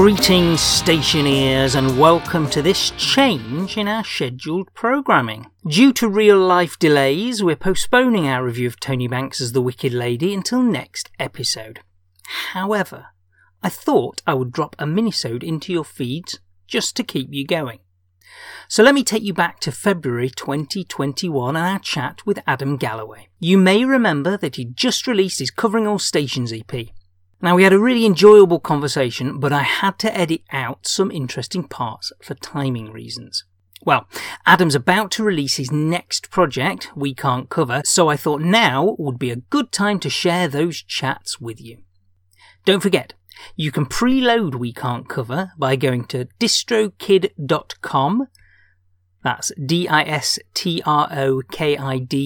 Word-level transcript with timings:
Greetings, 0.00 0.60
stationeers, 0.60 1.74
and 1.74 1.98
welcome 1.98 2.48
to 2.50 2.62
this 2.62 2.90
change 2.90 3.76
in 3.76 3.88
our 3.88 4.04
scheduled 4.04 4.72
programming. 4.72 5.46
Due 5.66 5.92
to 5.94 6.08
real 6.08 6.38
life 6.38 6.78
delays, 6.78 7.42
we're 7.42 7.56
postponing 7.56 8.28
our 8.28 8.44
review 8.44 8.68
of 8.68 8.78
Tony 8.78 9.08
Banks 9.08 9.40
as 9.40 9.50
the 9.50 9.60
Wicked 9.60 9.92
Lady 9.92 10.32
until 10.32 10.62
next 10.62 11.10
episode. 11.18 11.80
However, 12.52 13.06
I 13.60 13.70
thought 13.70 14.22
I 14.24 14.34
would 14.34 14.52
drop 14.52 14.76
a 14.78 14.84
minisode 14.84 15.42
into 15.42 15.72
your 15.72 15.84
feeds 15.84 16.38
just 16.68 16.94
to 16.94 17.02
keep 17.02 17.34
you 17.34 17.44
going. 17.44 17.80
So 18.68 18.84
let 18.84 18.94
me 18.94 19.02
take 19.02 19.24
you 19.24 19.34
back 19.34 19.58
to 19.60 19.72
February 19.72 20.30
2021 20.30 21.56
and 21.56 21.66
our 21.66 21.80
chat 21.80 22.24
with 22.24 22.38
Adam 22.46 22.76
Galloway. 22.76 23.30
You 23.40 23.58
may 23.58 23.84
remember 23.84 24.36
that 24.36 24.54
he'd 24.54 24.76
just 24.76 25.08
released 25.08 25.40
his 25.40 25.50
Covering 25.50 25.88
All 25.88 25.98
Stations 25.98 26.52
EP. 26.52 26.90
Now, 27.40 27.54
we 27.54 27.62
had 27.62 27.72
a 27.72 27.78
really 27.78 28.04
enjoyable 28.04 28.58
conversation, 28.58 29.38
but 29.38 29.52
I 29.52 29.62
had 29.62 29.98
to 30.00 30.16
edit 30.16 30.42
out 30.50 30.88
some 30.88 31.12
interesting 31.12 31.62
parts 31.62 32.12
for 32.20 32.34
timing 32.34 32.90
reasons. 32.90 33.44
Well, 33.84 34.08
Adam's 34.44 34.74
about 34.74 35.12
to 35.12 35.22
release 35.22 35.54
his 35.56 35.70
next 35.70 36.30
project, 36.30 36.90
We 36.96 37.14
Can't 37.14 37.48
Cover, 37.48 37.82
so 37.84 38.08
I 38.08 38.16
thought 38.16 38.40
now 38.40 38.96
would 38.98 39.20
be 39.20 39.30
a 39.30 39.36
good 39.36 39.70
time 39.70 40.00
to 40.00 40.10
share 40.10 40.48
those 40.48 40.82
chats 40.82 41.40
with 41.40 41.60
you. 41.60 41.78
Don't 42.64 42.80
forget, 42.80 43.14
you 43.54 43.70
can 43.70 43.86
preload 43.86 44.56
We 44.56 44.72
Can't 44.72 45.08
Cover 45.08 45.52
by 45.56 45.76
going 45.76 46.06
to 46.06 46.26
distrokid.com. 46.40 48.26
That's 49.22 49.52
D-I-S-T-R-O-K-I-D 49.64 50.34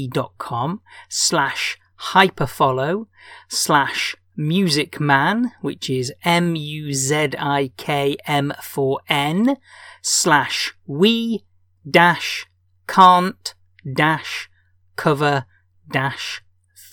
dot 0.08 0.32
com 0.38 0.80
slash 1.08 1.78
hyperfollow 2.12 3.06
slash 3.48 4.16
Music 4.36 4.98
Man, 4.98 5.52
which 5.60 5.90
is 5.90 6.12
M 6.24 6.56
U 6.56 6.92
Z 6.92 7.30
I 7.38 7.70
K 7.76 8.16
M 8.26 8.52
4 8.62 9.00
N, 9.08 9.56
slash 10.00 10.72
we 10.86 11.44
dash 11.88 12.46
can't 12.86 13.54
dash 13.90 14.48
cover 14.96 15.44
dash 15.90 16.42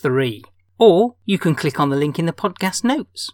3. 0.00 0.44
Or 0.78 1.16
you 1.24 1.38
can 1.38 1.54
click 1.54 1.78
on 1.80 1.90
the 1.90 1.96
link 1.96 2.18
in 2.18 2.26
the 2.26 2.32
podcast 2.32 2.84
notes. 2.84 3.30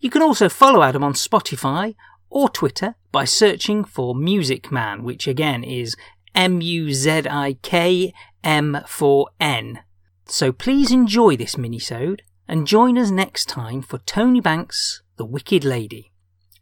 You 0.00 0.10
can 0.10 0.22
also 0.22 0.48
follow 0.48 0.82
Adam 0.82 1.02
on 1.02 1.14
Spotify 1.14 1.94
or 2.28 2.48
Twitter 2.48 2.94
by 3.12 3.24
searching 3.24 3.84
for 3.84 4.14
Music 4.14 4.70
Man, 4.70 5.02
which 5.02 5.26
again 5.26 5.64
is 5.64 5.96
M 6.34 6.60
U 6.60 6.92
Z 6.92 7.22
I 7.28 7.56
K 7.62 8.12
M 8.44 8.82
4 8.86 9.28
N. 9.40 9.80
So 10.26 10.52
please 10.52 10.90
enjoy 10.90 11.36
this 11.36 11.54
minisode 11.54 12.20
and 12.48 12.66
join 12.66 12.96
us 12.98 13.10
next 13.10 13.46
time 13.46 13.82
for 13.82 13.98
Tony 13.98 14.40
Banks, 14.40 15.02
The 15.16 15.24
Wicked 15.24 15.64
Lady. 15.64 16.12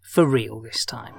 For 0.02 0.26
real 0.26 0.60
this 0.60 0.84
time. 0.84 1.14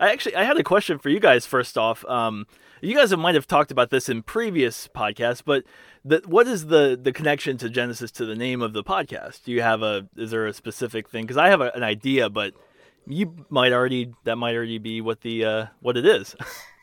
I 0.00 0.12
actually 0.12 0.36
I 0.36 0.44
had 0.44 0.58
a 0.58 0.62
question 0.62 0.98
for 0.98 1.08
you 1.08 1.20
guys 1.20 1.46
first 1.46 1.76
off. 1.76 2.04
Um, 2.04 2.46
you 2.80 2.94
guys 2.94 3.16
might 3.16 3.34
have 3.34 3.46
talked 3.46 3.70
about 3.70 3.90
this 3.90 4.08
in 4.08 4.22
previous 4.22 4.88
podcasts, 4.88 5.42
but 5.44 5.64
the, 6.04 6.22
what 6.26 6.46
is 6.46 6.66
the 6.66 6.98
the 7.00 7.12
connection 7.12 7.56
to 7.58 7.68
Genesis 7.68 8.10
to 8.12 8.26
the 8.26 8.36
name 8.36 8.62
of 8.62 8.72
the 8.72 8.84
podcast? 8.84 9.44
Do 9.44 9.52
you 9.52 9.62
have 9.62 9.82
a 9.82 10.06
is 10.16 10.30
there 10.30 10.46
a 10.46 10.52
specific 10.52 11.08
thing? 11.08 11.24
Because 11.24 11.36
I 11.36 11.48
have 11.48 11.60
a, 11.60 11.72
an 11.74 11.82
idea, 11.82 12.30
but 12.30 12.54
you 13.06 13.46
might 13.48 13.72
already 13.72 14.12
that 14.24 14.36
might 14.36 14.54
already 14.54 14.78
be 14.78 15.00
what 15.00 15.22
the 15.22 15.44
uh, 15.44 15.66
what 15.80 15.96
it 15.96 16.06
is. 16.06 16.36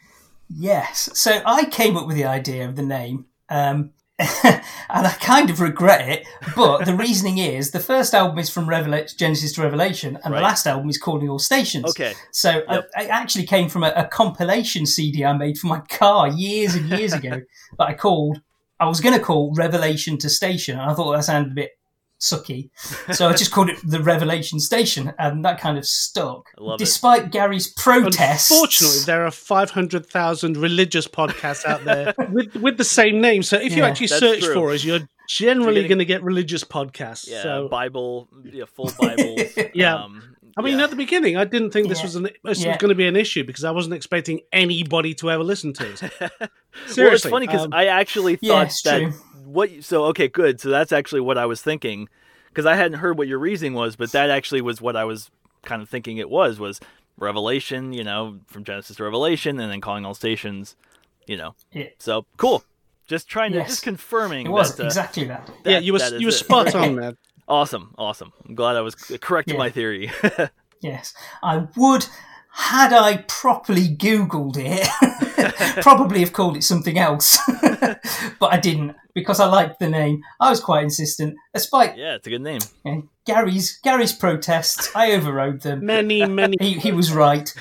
yes, 0.50 1.10
so 1.14 1.42
I 1.46 1.66
came 1.66 1.96
up 1.96 2.08
with 2.08 2.17
the 2.17 2.26
idea 2.26 2.67
of 2.67 2.76
the 2.76 2.84
name. 2.84 3.28
Um, 3.48 3.92
and 4.43 4.61
I 4.89 5.14
kind 5.20 5.49
of 5.49 5.59
regret 5.59 6.08
it. 6.08 6.26
But 6.55 6.86
the 6.86 6.95
reasoning 6.95 7.37
is 7.37 7.71
the 7.71 7.81
first 7.81 8.14
album 8.14 8.39
is 8.39 8.49
from 8.49 8.65
Revela- 8.65 9.15
Genesis 9.17 9.52
to 9.53 9.61
Revelation, 9.61 10.17
and 10.23 10.33
right. 10.33 10.39
the 10.39 10.43
last 10.43 10.65
album 10.65 10.89
is 10.89 10.98
Calling 10.98 11.30
All 11.30 11.39
Stations. 11.39 11.89
Okay. 11.89 12.14
So 12.31 12.64
uh, 12.67 12.75
yep. 12.75 12.89
I, 12.95 13.04
I, 13.04 13.08
actually 13.08 13.45
came 13.45 13.67
from 13.67 13.83
a, 13.83 13.92
a, 13.95 14.08
compilation 14.08 14.86
CD 14.86 15.25
I 15.25 15.33
made 15.33 15.58
for 15.58 15.67
my 15.67 15.81
car 15.81 16.30
years 16.30 16.75
and 16.75 16.89
years 16.89 17.11
ago 17.11 17.42
that 17.77 17.87
I 17.87 17.93
called. 17.93 18.42
I 18.80 18.87
was 18.87 19.02
going 19.02 19.17
to 19.17 19.23
call 19.23 19.54
Revelation 19.54 20.17
to 20.20 20.30
Station, 20.30 20.80
and 20.80 20.89
I 20.89 20.93
thought 20.93 21.11
that 21.11 21.23
sounded 21.25 21.52
a 21.52 21.55
bit 21.55 21.71
sucky. 22.25 22.69
So 23.13 23.27
I 23.27 23.33
just 23.33 23.52
called 23.52 23.69
it 23.69 23.77
the 23.83 24.02
Revelation 24.02 24.59
Station, 24.59 25.13
and 25.19 25.43
that 25.45 25.59
kind 25.59 25.77
of 25.77 25.86
stuck. 25.86 26.49
Despite 26.77 27.25
it. 27.25 27.31
Gary's 27.31 27.67
protests. 27.73 28.52
Unfortunately, 28.52 28.99
there 29.05 29.25
are 29.25 29.31
500,000 29.31 30.58
religious 30.58 31.08
podcasts 31.08 31.65
out 31.65 31.83
there 31.83 32.13
with, 32.30 32.55
with 32.55 32.77
the 32.77 32.83
same 32.83 33.21
name. 33.21 33.43
So 33.43 33.58
if 33.58 33.71
yeah, 33.71 33.77
you 33.77 33.83
actually 33.83 34.08
search 34.08 34.41
true. 34.41 34.53
for 34.53 34.71
us, 34.71 34.83
you're 34.83 35.08
generally 35.27 35.87
going 35.87 35.99
to 35.99 36.05
get 36.05 36.23
religious 36.23 36.63
podcasts. 36.63 37.27
Yeah, 37.27 37.43
so. 37.43 37.67
Bible, 37.69 38.30
yeah, 38.43 38.65
full 38.65 38.92
Bible. 38.99 39.36
yeah. 39.73 39.95
Um, 39.95 40.36
I 40.57 40.61
mean, 40.61 40.77
yeah. 40.77 40.86
at 40.86 40.89
the 40.89 40.95
beginning, 40.95 41.36
I 41.36 41.43
didn't 41.43 41.71
think 41.71 41.89
this 41.89 41.99
yeah. 41.99 42.05
was 42.05 42.15
an 42.15 42.30
this 42.43 42.63
yeah. 42.63 42.69
was 42.69 42.77
going 42.77 42.89
to 42.89 42.95
be 42.95 43.07
an 43.07 43.17
issue 43.17 43.43
because 43.43 43.65
I 43.65 43.71
wasn't 43.71 43.95
expecting 43.95 44.39
anybody 44.53 45.13
to 45.15 45.30
ever 45.30 45.43
listen 45.43 45.73
to 45.73 45.92
it. 45.92 45.97
Seriously, 46.87 47.03
well, 47.03 47.13
it's 47.13 47.25
funny 47.25 47.47
because 47.47 47.65
um, 47.65 47.73
I 47.73 47.87
actually 47.87 48.37
thought 48.37 48.71
that 48.86 49.02
true 49.02 49.13
what 49.55 49.83
so 49.83 50.05
okay 50.05 50.27
good 50.27 50.60
so 50.60 50.70
that's 50.70 50.92
actually 50.92 51.21
what 51.21 51.38
i 51.38 51.45
was 51.45 51.61
thinking 51.61 52.08
because 52.49 52.66
i 52.66 52.76
hadn't 52.76 52.99
heard 52.99 53.17
what 53.17 53.27
your 53.27 53.39
reasoning 53.39 53.73
was 53.73 53.95
but 53.95 54.11
that 54.11 54.30
actually 54.30 54.61
was 54.61 54.82
what 54.82 54.95
i 54.95 55.04
was 55.04 55.32
kind 55.64 55.82
of 55.82 55.89
thinking 55.89 56.17
it 56.17 56.30
was 56.30 56.60
was 56.60 56.80
revelation 57.17 57.93
you 57.93 58.04
know 58.04 58.39
from 58.45 58.64
genesis 58.64 58.98
to 58.98 59.04
revelation 59.04 59.60
and 59.60 59.71
then 59.71 59.82
calling 59.82 60.05
all 60.05 60.14
stations 60.14 60.76
you 61.26 61.38
know 61.38 61.55
yeah. 61.71 61.88
so 61.98 62.26
cool 62.38 62.64
just 63.08 63.27
trying 63.27 63.52
to 63.52 63.64
just 63.64 63.83
confirming 63.83 64.45
it 64.45 64.49
was 64.49 64.76
that, 64.76 64.83
uh, 64.83 64.88
exactly 64.88 65.23
that. 65.23 65.49
that. 65.64 65.72
yeah 65.72 65.80
you 65.80 65.93
were 65.93 66.17
you 66.17 66.27
were 66.27 66.32
spot 66.32 66.76
on 66.76 66.95
man 66.99 67.17
awesome 67.48 67.95
awesome 67.98 68.33
i'm 68.48 68.55
glad 68.55 68.76
i 68.76 68.82
was 68.82 68.95
correct 68.95 69.48
yeah. 69.48 69.55
in 69.55 69.58
my 69.58 69.70
theory 69.70 70.11
yes 70.82 71.14
i 71.42 71.66
would 71.77 72.05
had 72.58 72.93
I 72.93 73.17
properly 73.27 73.89
Googled 73.89 74.55
it, 74.58 74.88
probably 75.83 76.21
have 76.21 76.32
called 76.32 76.55
it 76.55 76.64
something 76.64 76.98
else. 76.98 77.38
but 78.39 78.54
I 78.54 78.58
didn't 78.58 78.95
because 79.14 79.42
I 79.42 79.48
liked 79.48 79.80
the 79.80 79.89
name. 79.89 80.21
I 80.39 80.52
was 80.52 80.61
quite 80.61 80.86
insistent, 80.86 81.36
despite 81.54 81.98
yeah, 81.98 82.16
it's 82.16 82.26
a 82.27 82.30
good 82.30 82.42
name. 82.42 82.61
Gary's 83.26 83.77
Gary's 83.83 84.14
protests. 84.14 84.89
I 84.95 85.11
overrode 85.11 85.61
them. 85.61 85.86
Many, 85.86 86.26
many. 86.30 86.55
he, 86.61 86.73
he 86.73 86.92
was 86.93 87.11
right. 87.11 87.54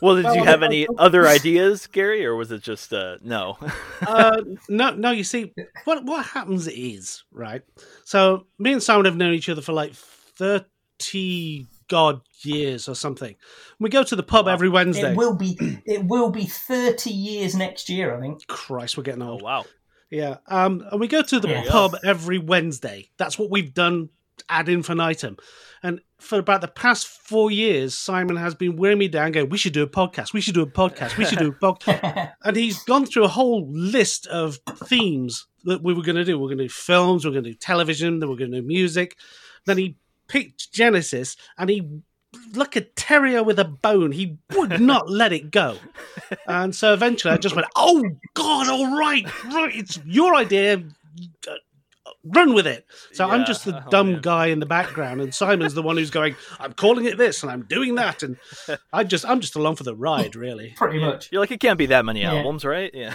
Well, 0.00 0.14
did 0.14 0.32
you 0.36 0.44
have 0.44 0.62
any 0.62 0.86
other 0.96 1.26
ideas, 1.26 1.88
Gary, 1.88 2.24
or 2.24 2.36
was 2.36 2.52
it 2.52 2.62
just 2.62 2.92
uh, 2.92 3.16
no? 3.20 3.58
uh, 4.06 4.42
no, 4.68 4.94
no. 4.94 5.10
You 5.10 5.24
see, 5.24 5.52
what 5.84 6.04
what 6.04 6.24
happens 6.24 6.68
is 6.68 7.24
right. 7.32 7.62
So 8.04 8.46
me 8.60 8.74
and 8.74 8.82
Simon 8.82 9.06
have 9.06 9.16
known 9.16 9.34
each 9.34 9.48
other 9.48 9.62
for 9.62 9.72
like 9.72 9.92
thirty 9.94 11.66
god 11.88 12.20
years 12.42 12.88
or 12.88 12.94
something. 12.94 13.34
We 13.78 13.90
go 13.90 14.02
to 14.02 14.16
the 14.16 14.22
pub 14.22 14.48
every 14.48 14.68
Wednesday. 14.68 15.12
It 15.12 15.16
will 15.16 15.34
be 15.34 15.58
it 15.84 16.04
will 16.04 16.30
be 16.30 16.44
thirty 16.44 17.10
years 17.10 17.54
next 17.54 17.88
year, 17.88 18.16
I 18.16 18.20
think. 18.20 18.46
Christ, 18.46 18.96
we're 18.96 19.02
getting 19.02 19.22
old. 19.22 19.42
Oh, 19.42 19.44
wow. 19.44 19.64
Yeah. 20.10 20.36
Um, 20.46 20.84
and 20.90 21.00
we 21.00 21.08
go 21.08 21.22
to 21.22 21.40
the 21.40 21.48
yeah. 21.48 21.64
pub 21.68 21.96
every 22.04 22.38
Wednesday. 22.38 23.10
That's 23.16 23.38
what 23.38 23.50
we've 23.50 23.74
done 23.74 24.10
ad 24.48 24.68
infinitum. 24.68 25.36
And 25.82 26.00
for 26.18 26.38
about 26.38 26.60
the 26.60 26.68
past 26.68 27.06
four 27.06 27.50
years, 27.50 27.96
Simon 27.96 28.36
has 28.36 28.54
been 28.54 28.76
wearing 28.76 28.98
me 28.98 29.08
down, 29.08 29.32
going, 29.32 29.50
"We 29.50 29.58
should 29.58 29.74
do 29.74 29.82
a 29.82 29.88
podcast. 29.88 30.32
We 30.32 30.40
should 30.40 30.54
do 30.54 30.62
a 30.62 30.66
podcast. 30.66 31.18
We 31.18 31.24
should 31.24 31.38
do 31.38 31.48
a 31.48 31.52
podcast." 31.74 32.32
and 32.42 32.56
he's 32.56 32.82
gone 32.84 33.06
through 33.06 33.24
a 33.24 33.28
whole 33.28 33.68
list 33.70 34.26
of 34.28 34.58
themes 34.84 35.46
that 35.64 35.82
we 35.82 35.92
were 35.92 36.02
going 36.02 36.16
to 36.16 36.24
do. 36.24 36.38
We're 36.38 36.48
going 36.48 36.58
to 36.58 36.64
do 36.64 36.70
films. 36.70 37.24
We're 37.24 37.32
going 37.32 37.44
to 37.44 37.50
do 37.50 37.56
television. 37.56 38.20
Then 38.20 38.28
we're 38.28 38.36
going 38.36 38.52
to 38.52 38.60
do 38.60 38.66
music. 38.66 39.16
Then 39.66 39.78
he 39.78 39.96
picked 40.28 40.72
Genesis, 40.72 41.36
and 41.58 41.70
he 41.70 42.02
like 42.54 42.76
a 42.76 42.82
terrier 42.82 43.42
with 43.42 43.58
a 43.58 43.64
bone. 43.64 44.12
He 44.12 44.38
would 44.54 44.80
not 44.80 45.10
let 45.10 45.32
it 45.32 45.50
go. 45.50 45.78
And 46.46 46.74
so 46.74 46.92
eventually 46.92 47.32
I 47.32 47.36
just 47.36 47.54
went, 47.54 47.68
Oh 47.76 48.02
God, 48.34 48.68
all 48.68 48.98
right, 48.98 49.24
right, 49.44 49.74
it's 49.74 49.98
your 50.04 50.34
idea. 50.34 50.82
Uh, 51.48 51.54
run 52.24 52.54
with 52.54 52.66
it. 52.66 52.86
So 53.12 53.26
yeah. 53.26 53.34
I'm 53.34 53.44
just 53.44 53.64
the 53.64 53.76
oh, 53.76 53.90
dumb 53.90 54.20
guy 54.20 54.46
in 54.46 54.58
the 54.58 54.66
background, 54.66 55.20
and 55.20 55.34
Simon's 55.34 55.74
the 55.74 55.82
one 55.82 55.96
who's 55.96 56.10
going, 56.10 56.34
I'm 56.58 56.72
calling 56.72 57.04
it 57.04 57.18
this 57.18 57.42
and 57.42 57.52
I'm 57.52 57.62
doing 57.62 57.94
that. 57.96 58.22
And 58.22 58.36
I 58.92 59.04
just 59.04 59.24
I'm 59.26 59.40
just 59.40 59.56
along 59.56 59.76
for 59.76 59.84
the 59.84 59.94
ride, 59.94 60.36
really. 60.36 60.70
Pretty 60.76 60.98
much. 60.98 61.30
You're 61.30 61.40
like, 61.40 61.50
it 61.50 61.60
can't 61.60 61.78
be 61.78 61.86
that 61.86 62.04
many 62.04 62.22
yeah. 62.22 62.34
albums, 62.34 62.64
right? 62.64 62.90
Yeah. 62.94 63.14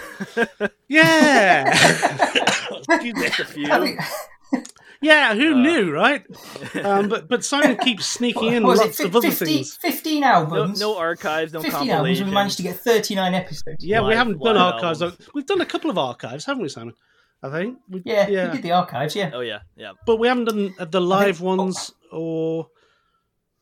yeah. 0.88 1.70
a 3.38 3.44
few. 3.44 3.98
Yeah, 5.02 5.34
who 5.34 5.54
uh, 5.54 5.56
knew, 5.56 5.92
right? 5.92 6.24
Um, 6.84 7.08
but 7.08 7.28
but 7.28 7.44
Simon 7.44 7.76
keeps 7.78 8.06
sneaking 8.06 8.52
in 8.52 8.62
lots 8.62 9.00
it, 9.00 9.06
of 9.06 9.16
other 9.16 9.28
50, 9.28 9.44
things. 9.44 9.76
Fifteen 9.76 10.22
albums, 10.22 10.80
no, 10.80 10.92
no 10.92 10.98
archives, 10.98 11.52
no 11.52 11.60
15 11.60 11.90
albums. 11.90 12.22
We 12.22 12.30
managed 12.30 12.58
to 12.58 12.62
get 12.62 12.76
thirty-nine 12.76 13.34
episodes. 13.34 13.84
Yeah, 13.84 14.06
we 14.06 14.14
haven't 14.14 14.40
done 14.40 14.56
archives. 14.56 15.02
Albums. 15.02 15.28
We've 15.34 15.46
done 15.46 15.60
a 15.60 15.66
couple 15.66 15.90
of 15.90 15.98
archives, 15.98 16.44
haven't 16.44 16.62
we, 16.62 16.68
Simon? 16.68 16.94
I 17.42 17.50
think. 17.50 17.78
We, 17.88 18.02
yeah, 18.04 18.28
yeah, 18.28 18.46
we 18.46 18.56
did 18.56 18.62
the 18.62 18.72
archives. 18.72 19.16
Yeah. 19.16 19.30
Oh 19.34 19.40
yeah, 19.40 19.60
yeah. 19.76 19.92
But 20.06 20.16
we 20.18 20.28
haven't 20.28 20.44
done 20.44 20.74
the 20.78 21.00
live 21.00 21.38
think, 21.38 21.58
ones, 21.58 21.92
or 22.12 22.68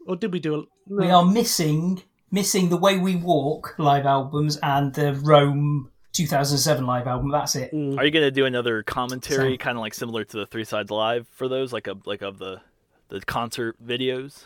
or 0.07 0.17
did 0.17 0.33
we 0.33 0.41
do? 0.41 0.55
A, 0.55 0.59
no. 0.59 1.07
We 1.07 1.11
are 1.11 1.25
missing 1.25 2.03
missing 2.31 2.69
the 2.69 2.77
way 2.77 2.99
we 2.99 3.17
walk 3.17 3.75
live 3.79 4.05
albums 4.05 4.59
and 4.63 4.95
the 4.95 5.15
Rome 5.15 5.91
2007 6.27 6.87
live 6.87 7.07
album. 7.07 7.31
That's 7.31 7.55
it. 7.57 7.73
Mm. 7.73 7.99
Are 7.99 8.05
you 8.05 8.11
gonna 8.11 8.31
do 8.31 8.45
another 8.47 8.83
commentary, 8.83 9.57
kind 9.59 9.77
of 9.79 9.81
like 9.81 9.95
similar 9.95 10.25
to 10.25 10.37
the 10.39 10.47
Three 10.47 10.65
Sides 10.65 10.91
Live 10.91 11.27
for 11.29 11.49
those, 11.49 11.73
like 11.73 11.87
a 11.87 11.97
like 12.05 12.23
of 12.23 12.39
the 12.39 12.61
the 13.09 13.21
concert 13.23 13.77
videos? 13.85 14.45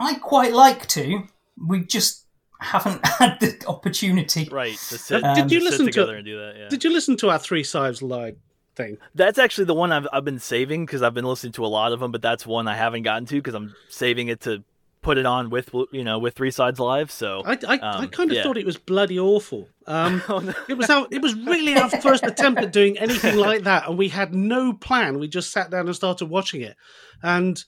I 0.00 0.14
quite 0.14 0.52
like 0.52 0.86
to. 0.88 1.24
We 1.68 1.84
just 1.84 2.24
haven't 2.60 3.04
had 3.18 3.38
the 3.40 3.62
opportunity. 3.66 4.48
Right. 4.50 4.76
To 4.76 4.98
sit, 4.98 5.22
Uh, 5.24 5.34
did 5.34 5.50
you 5.50 5.60
to 5.60 5.64
sit 5.66 5.70
listen 5.70 5.86
to- 5.86 5.92
together 5.92 6.16
and 6.16 6.24
do 6.24 6.38
that? 6.38 6.54
Yeah. 6.58 6.68
Did 6.68 6.84
you 6.84 6.92
listen 6.92 7.16
to 7.18 7.30
our 7.30 7.38
Three 7.38 7.64
Sides 7.64 8.02
Live 8.02 8.36
thing? 8.76 8.98
That's 9.14 9.38
actually 9.38 9.64
the 9.66 9.74
one 9.74 9.92
I've 9.92 10.08
I've 10.12 10.24
been 10.24 10.38
saving 10.40 10.84
because 10.86 11.02
I've 11.02 11.14
been 11.14 11.24
listening 11.24 11.52
to 11.54 11.64
a 11.64 11.68
lot 11.68 11.92
of 11.92 12.00
them, 12.00 12.10
but 12.12 12.22
that's 12.22 12.44
one 12.46 12.66
I 12.68 12.76
haven't 12.76 13.02
gotten 13.02 13.26
to 13.26 13.36
because 13.36 13.54
I'm 13.54 13.74
saving 13.88 14.28
it 14.28 14.40
to 14.42 14.64
put 15.04 15.18
it 15.18 15.26
on 15.26 15.50
with 15.50 15.70
you 15.92 16.02
know 16.02 16.18
with 16.18 16.34
Three 16.34 16.50
Sides 16.50 16.80
Live. 16.80 17.10
So 17.10 17.42
I, 17.44 17.52
I, 17.52 17.58
I 17.76 17.78
Um, 17.98 18.08
kind 18.08 18.30
of 18.30 18.36
yeah. 18.36 18.42
thought 18.42 18.56
it 18.58 18.66
was 18.66 18.76
bloody 18.78 19.18
awful. 19.18 19.68
Um, 19.86 20.22
Oh, 20.28 20.38
no. 20.40 20.52
it 20.68 20.74
was 20.74 20.90
our, 20.90 21.06
it 21.10 21.22
was 21.22 21.34
really 21.34 21.76
our 21.76 21.88
first 21.90 22.24
attempt 22.24 22.60
at 22.62 22.72
doing 22.72 22.98
anything 22.98 23.36
like 23.36 23.62
that, 23.64 23.88
and 23.88 23.96
we 23.96 24.08
had 24.08 24.34
no 24.34 24.72
plan. 24.72 25.18
We 25.20 25.28
just 25.28 25.52
sat 25.52 25.70
down 25.70 25.86
and 25.86 25.94
started 25.94 26.26
watching 26.26 26.62
it, 26.62 26.76
and 27.22 27.62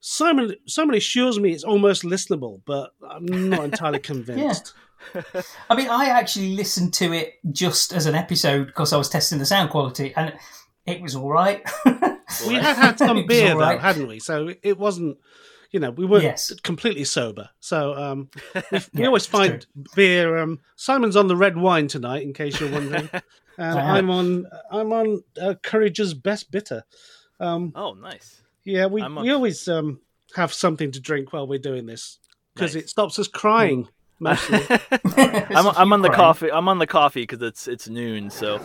Simon 0.00 0.54
Simon 0.66 0.94
assures 0.96 1.38
me 1.38 1.52
it's 1.52 1.64
almost 1.64 2.02
listenable, 2.04 2.60
but 2.64 2.90
I'm 3.08 3.26
not 3.50 3.64
entirely 3.64 3.98
convinced. 4.12 4.72
yeah. 5.14 5.22
I 5.70 5.76
mean, 5.76 5.88
I 5.88 6.06
actually 6.06 6.54
listened 6.56 6.94
to 6.94 7.12
it 7.12 7.34
just 7.52 7.92
as 7.92 8.06
an 8.06 8.14
episode 8.14 8.66
because 8.66 8.92
I 8.92 8.96
was 8.96 9.08
testing 9.08 9.38
the 9.38 9.46
sound 9.46 9.70
quality, 9.70 10.12
and 10.16 10.32
it 10.86 11.00
was 11.02 11.14
all 11.16 11.30
right. 11.30 11.62
We 12.46 12.54
had 12.56 12.76
had 12.76 12.98
some 12.98 13.26
beer 13.26 13.52
all 13.54 13.58
right. 13.60 13.76
though, 13.76 13.82
hadn't 13.82 14.06
we? 14.06 14.18
So 14.20 14.52
it 14.62 14.78
wasn't. 14.78 15.16
You 15.70 15.80
know, 15.80 15.90
we 15.90 16.06
weren't 16.06 16.24
Yes. 16.24 16.52
completely 16.62 17.04
sober, 17.04 17.50
so 17.60 17.94
um, 17.94 18.30
we, 18.54 18.60
we 18.72 18.82
Yeah, 18.94 19.06
always 19.06 19.24
it's 19.24 19.30
find 19.30 19.66
beer. 19.94 20.38
Um, 20.38 20.60
Simon's 20.76 21.14
on 21.16 21.26
the 21.28 21.36
red 21.36 21.56
wine 21.58 21.88
tonight, 21.88 22.22
in 22.22 22.32
case 22.32 22.58
you're 22.58 22.70
wondering, 22.72 23.10
and 23.58 23.78
I 23.78 23.82
am. 23.82 23.96
I'm 23.96 24.10
on 24.10 24.46
I'm 24.70 24.92
on 24.92 25.22
uh, 25.40 25.54
Courage's 25.62 26.14
best 26.14 26.50
bitter. 26.50 26.84
Um, 27.38 27.72
oh, 27.74 27.92
nice. 27.92 28.40
Yeah, 28.64 28.86
we, 28.86 29.02
I'm 29.02 29.14
we 29.16 29.30
always 29.30 29.68
um, 29.68 30.00
have 30.36 30.52
something 30.54 30.90
to 30.92 31.00
drink 31.00 31.32
while 31.32 31.46
we're 31.46 31.58
doing 31.58 31.84
this 31.86 32.18
because 32.54 32.74
Nice. 32.74 32.84
it 32.84 32.88
stops 32.88 33.18
us 33.18 33.28
crying 33.28 33.88
mostly. 34.20 34.64
I'm, 35.16 35.66
I'm 35.76 35.92
on 35.92 36.00
the 36.02 36.10
coffee. 36.10 36.50
I'm 36.50 36.68
on 36.68 36.78
the 36.78 36.86
coffee 36.86 37.22
because 37.22 37.42
it's 37.42 37.68
it's 37.68 37.88
noon. 37.88 38.30
So 38.30 38.58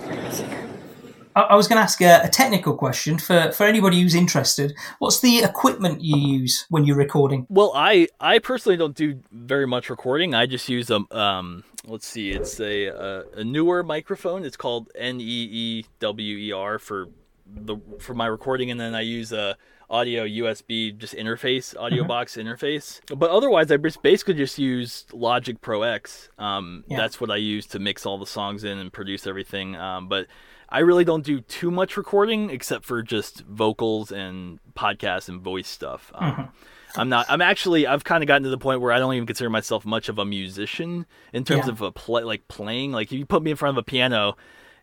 I, 1.36 1.42
I 1.42 1.56
was 1.56 1.68
going 1.68 1.78
to 1.78 1.84
ask 1.84 2.02
a, 2.02 2.22
a 2.24 2.30
technical 2.30 2.76
question 2.76 3.18
for, 3.18 3.52
for 3.52 3.66
anybody 3.66 4.02
who's 4.02 4.16
interested. 4.16 4.76
What's 5.00 5.20
the 5.22 5.40
equipment 5.40 6.04
you 6.04 6.18
use 6.18 6.66
when 6.70 6.86
you're 6.86 6.98
recording? 6.98 7.46
well, 7.50 7.72
I 7.76 8.08
I 8.20 8.40
personally 8.40 8.78
don't 8.78 8.96
do 8.96 9.20
very 9.32 9.68
much 9.68 9.90
recording. 9.90 10.34
I 10.34 10.46
just 10.46 10.70
use 10.70 10.90
a 10.90 11.02
um. 11.12 11.64
Let's 11.86 12.08
see. 12.08 12.32
It's 12.32 12.60
a 12.60 12.86
a, 12.88 13.24
a 13.38 13.44
newer 13.44 13.84
microphone. 13.84 14.46
It's 14.46 14.58
called 14.58 14.90
N 14.96 15.20
E 15.20 15.24
E 15.24 15.86
W 16.00 16.38
E 16.38 16.52
R 16.52 16.80
for 16.80 17.08
the 17.46 17.78
for 18.00 18.14
my 18.14 18.28
recording, 18.28 18.72
and 18.72 18.80
then 18.80 18.96
I 18.96 19.02
use 19.02 19.32
a 19.34 19.58
audio 19.90 20.26
USB 20.26 20.98
just 20.98 21.14
interface, 21.14 21.78
audio 21.80 22.04
box 22.04 22.36
interface. 22.38 23.00
But 23.16 23.30
otherwise, 23.30 23.70
I 23.72 23.78
just 23.78 24.02
basically 24.02 24.34
just 24.36 24.58
use 24.58 25.06
Logic 25.14 25.60
Pro 25.62 25.84
X. 25.84 26.30
Um, 26.40 26.84
Yeah. 26.88 26.98
That's 26.98 27.20
what 27.22 27.30
I 27.30 27.36
use 27.36 27.68
to 27.68 27.80
mix 27.80 28.06
all 28.06 28.18
the 28.18 28.26
songs 28.26 28.64
in 28.64 28.78
and 28.80 28.92
produce 28.92 29.28
everything. 29.28 29.76
Um, 29.76 30.08
but 30.08 30.28
I 30.74 30.80
really 30.80 31.06
don't 31.06 31.24
do 31.24 31.40
too 31.40 31.70
much 31.72 31.96
recording 31.96 32.50
except 32.50 32.84
for 32.84 33.02
just 33.04 33.42
vocals 33.42 34.12
and 34.12 34.60
podcasts 34.74 35.30
and 35.30 35.40
voice 35.40 35.68
stuff. 35.68 36.12
Um, 36.16 36.50
I'm 36.96 37.10
not. 37.10 37.28
I'm 37.30 37.42
actually. 37.42 37.86
I've 37.88 38.04
kind 38.04 38.24
of 38.24 38.28
gotten 38.28 38.44
to 38.44 38.50
the 38.50 38.58
point 38.58 38.82
where 38.82 38.92
I 38.92 39.00
don't 39.00 39.14
even 39.14 39.28
consider 39.28 39.50
myself 39.50 39.86
much 39.86 40.10
of 40.10 40.18
a 40.20 40.26
musician 40.26 41.06
in 41.32 41.44
terms 41.44 41.66
Yeah. 41.68 41.72
of 41.74 41.82
a 41.82 41.92
play, 41.92 42.24
like 42.24 42.48
playing. 42.48 42.92
Like 42.92 43.08
if 43.12 43.18
you 43.20 43.26
put 43.26 43.44
me 43.44 43.52
in 43.52 43.58
front 43.58 43.78
of 43.78 43.82
a 43.82 43.86
piano, 43.86 44.36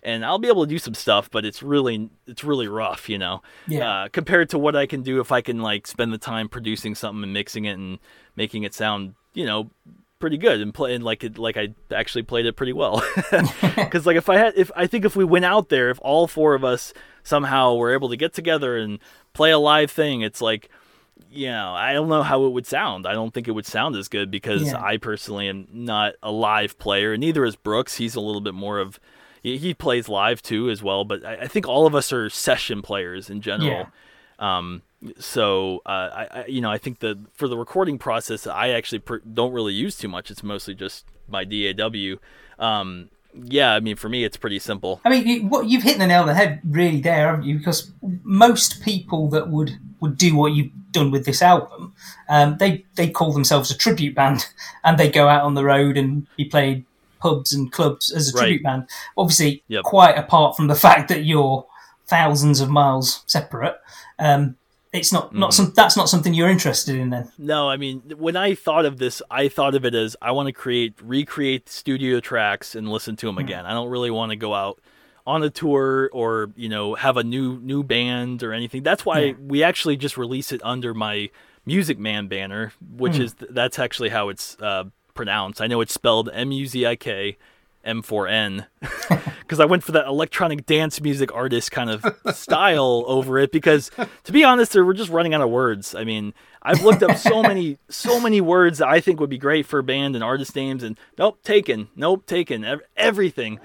and 0.02 0.24
I'll 0.24 0.38
be 0.38 0.48
able 0.48 0.64
to 0.64 0.68
do 0.70 0.78
some 0.78 0.94
stuff, 0.94 1.28
but 1.30 1.44
it's 1.44 1.62
really 1.62 2.08
it's 2.26 2.42
really 2.44 2.68
rough, 2.68 3.08
you 3.08 3.18
know. 3.18 3.42
Yeah. 3.68 3.90
Uh, 4.04 4.08
compared 4.08 4.48
to 4.50 4.58
what 4.58 4.74
I 4.76 4.86
can 4.86 5.02
do 5.02 5.20
if 5.20 5.30
I 5.32 5.40
can 5.40 5.60
like 5.60 5.86
spend 5.88 6.12
the 6.12 6.18
time 6.18 6.48
producing 6.48 6.94
something 6.94 7.22
and 7.24 7.32
mixing 7.32 7.64
it 7.64 7.72
and 7.72 7.98
making 8.36 8.62
it 8.62 8.74
sound, 8.74 9.14
you 9.34 9.44
know, 9.44 9.70
pretty 10.20 10.36
good 10.38 10.60
and 10.60 10.72
playing 10.72 11.00
like 11.00 11.24
it 11.24 11.38
like 11.38 11.56
I 11.56 11.70
actually 11.92 12.22
played 12.22 12.46
it 12.46 12.54
pretty 12.54 12.72
well. 12.72 13.02
Because 13.76 14.06
like 14.06 14.16
if 14.16 14.28
I 14.28 14.36
had 14.36 14.52
if 14.56 14.70
I 14.76 14.86
think 14.86 15.04
if 15.04 15.16
we 15.16 15.24
went 15.24 15.44
out 15.44 15.68
there, 15.70 15.90
if 15.90 15.98
all 16.02 16.26
four 16.28 16.54
of 16.54 16.62
us 16.64 16.92
somehow 17.24 17.74
were 17.74 17.92
able 17.92 18.08
to 18.10 18.16
get 18.16 18.32
together 18.32 18.76
and 18.76 18.98
play 19.32 19.50
a 19.50 19.58
live 19.58 19.90
thing, 19.90 20.20
it's 20.20 20.40
like 20.40 20.68
you 21.32 21.48
know, 21.48 21.74
I 21.74 21.92
don't 21.92 22.08
know 22.08 22.22
how 22.22 22.44
it 22.46 22.50
would 22.50 22.66
sound. 22.66 23.06
I 23.06 23.12
don't 23.12 23.32
think 23.32 23.46
it 23.46 23.52
would 23.52 23.66
sound 23.66 23.94
as 23.94 24.08
good 24.08 24.30
because 24.30 24.62
Yeah. 24.72 24.82
I 24.82 24.96
personally 24.96 25.48
am 25.48 25.68
not 25.72 26.14
a 26.22 26.30
live 26.32 26.78
player, 26.78 27.12
and 27.12 27.20
neither 27.20 27.44
is 27.44 27.56
Brooks. 27.56 27.96
He's 27.96 28.14
a 28.16 28.20
little 28.20 28.40
bit 28.40 28.54
more 28.54 28.78
of 28.80 28.98
he, 29.42 29.56
he 29.58 29.72
plays 29.74 30.08
live 30.08 30.42
too 30.42 30.70
as 30.70 30.82
well, 30.82 31.04
but 31.04 31.24
I, 31.24 31.34
I 31.42 31.46
think 31.46 31.68
all 31.68 31.86
of 31.86 31.94
us 31.94 32.12
are 32.12 32.28
session 32.30 32.82
players 32.82 33.30
in 33.30 33.40
general. 33.42 33.88
Um, 34.38 34.82
so 35.18 35.80
uh, 35.86 36.26
I, 36.32 36.44
you 36.48 36.60
know, 36.60 36.70
I 36.70 36.78
think 36.78 36.98
that 37.00 37.18
for 37.34 37.48
the 37.48 37.56
recording 37.56 37.98
process, 37.98 38.46
I 38.46 38.70
actually 38.70 38.98
pr- 39.00 39.16
don't 39.32 39.52
really 39.52 39.72
use 39.72 39.96
too 39.96 40.08
much. 40.08 40.30
It's 40.30 40.42
mostly 40.42 40.74
just 40.74 41.06
my 41.28 41.44
DAW. 41.44 42.16
Um, 42.58 43.08
yeah, 43.34 43.72
I 43.74 43.80
mean, 43.80 43.96
for 43.96 44.08
me, 44.08 44.24
it's 44.24 44.36
pretty 44.36 44.58
simple. 44.58 45.00
I 45.04 45.08
mean, 45.10 45.26
you, 45.26 45.46
what 45.46 45.68
you've 45.68 45.84
hit 45.84 45.98
the 45.98 46.06
nail 46.06 46.22
on 46.22 46.26
the 46.26 46.34
head 46.34 46.60
really 46.64 47.00
there, 47.00 47.28
haven't 47.28 47.44
you? 47.44 47.58
Because 47.58 47.90
most 48.24 48.82
people 48.82 49.28
that 49.30 49.48
would 49.48 49.78
would 50.00 50.16
do 50.16 50.34
what 50.34 50.52
you've 50.52 50.72
done 50.92 51.10
with 51.10 51.24
this 51.26 51.40
album, 51.42 51.94
um, 52.28 52.56
they 52.58 52.84
they 52.96 53.08
call 53.08 53.32
themselves 53.32 53.70
a 53.70 53.76
tribute 53.76 54.14
band, 54.14 54.46
and 54.84 54.98
they 54.98 55.08
go 55.10 55.28
out 55.28 55.44
on 55.44 55.54
the 55.54 55.64
road 55.64 55.96
and 55.96 56.26
be 56.36 56.44
played 56.44 56.84
pubs 57.20 57.52
and 57.52 57.70
clubs 57.70 58.10
as 58.10 58.28
a 58.32 58.36
Right. 58.36 58.42
tribute 58.42 58.62
band. 58.64 58.88
Obviously, 59.16 59.62
Yep. 59.68 59.84
quite 59.84 60.18
apart 60.18 60.56
from 60.56 60.66
the 60.66 60.74
fact 60.86 61.08
that 61.08 61.24
you're 61.24 61.64
thousands 62.08 62.60
of 62.60 62.68
miles 62.68 63.22
separate, 63.26 63.76
um, 64.18 64.56
it's 64.92 65.12
not 65.12 65.34
not 65.34 65.50
Mm-hmm. 65.50 65.64
some 65.64 65.72
that's 65.74 65.96
not 65.96 66.08
something 66.08 66.34
you're 66.34 66.48
interested 66.50 66.96
in. 66.96 67.10
Then, 67.10 67.30
No, 67.38 67.68
I 67.68 67.76
mean, 67.76 68.02
when 68.16 68.36
I 68.36 68.54
thought 68.54 68.84
of 68.84 68.98
this, 68.98 69.22
I 69.30 69.48
thought 69.48 69.74
of 69.74 69.84
it 69.84 69.94
as 69.94 70.16
I 70.20 70.32
want 70.32 70.46
to 70.48 70.52
create, 70.52 70.94
recreate 71.02 71.68
studio 71.68 72.20
tracks 72.20 72.74
and 72.74 72.88
listen 72.90 73.16
to 73.16 73.26
them 73.26 73.38
again. 73.38 73.66
I 73.66 73.72
don't 73.72 73.88
really 73.90 74.10
want 74.10 74.30
to 74.30 74.36
go 74.36 74.54
out 74.54 74.80
on 75.26 75.42
a 75.42 75.50
tour 75.50 76.08
or 76.12 76.50
you 76.56 76.68
know 76.68 76.94
have 76.94 77.16
a 77.16 77.22
new 77.22 77.58
new 77.60 77.82
band 77.84 78.42
or 78.42 78.52
anything. 78.52 78.82
That's 78.82 79.04
why 79.06 79.20
Yeah. 79.20 79.32
we 79.38 79.62
actually 79.62 79.96
just 79.96 80.16
release 80.16 80.50
it 80.50 80.60
under 80.64 80.94
my 80.94 81.30
Music 81.66 81.98
Man 81.98 82.26
banner, 82.26 82.72
which 82.96 83.18
is 83.18 83.34
that's 83.34 83.78
actually 83.78 84.08
how 84.08 84.28
it's 84.30 84.56
uh, 84.60 84.84
pronounced. 85.14 85.60
I 85.60 85.66
know 85.66 85.80
it's 85.82 85.92
spelled 85.92 86.30
M 86.32 86.50
U 86.52 86.66
Z 86.66 86.86
I 86.86 86.96
K 86.96 87.36
M4N 87.86 88.66
because 89.40 89.60
I 89.60 89.64
went 89.64 89.82
for 89.82 89.92
that 89.92 90.06
electronic 90.06 90.66
dance 90.66 91.00
music 91.00 91.34
artist 91.34 91.70
kind 91.70 91.90
of 91.90 92.04
style 92.36 93.04
over 93.08 93.38
it 93.38 93.52
because 93.52 93.90
to 94.24 94.32
be 94.32 94.44
honest, 94.44 94.74
we're 94.74 94.92
just 94.92 95.10
running 95.10 95.34
out 95.34 95.40
of 95.40 95.50
words. 95.50 95.94
I 95.94 96.04
mean, 96.04 96.34
I've 96.62 96.82
looked 96.82 97.02
up 97.02 97.16
so 97.16 97.42
many 97.42 97.78
so 97.88 98.20
many 98.20 98.40
words 98.40 98.78
that 98.78 98.88
I 98.88 99.00
think 99.00 99.20
would 99.20 99.30
be 99.30 99.38
great 99.38 99.66
for 99.66 99.80
band 99.82 100.14
and 100.14 100.22
artist 100.22 100.54
names 100.54 100.82
and 100.82 100.98
nope, 101.18 101.42
taken. 101.42 101.88
Nope, 101.96 102.26
taken. 102.26 102.64
Ev- 102.64 102.82
everything. 102.96 103.58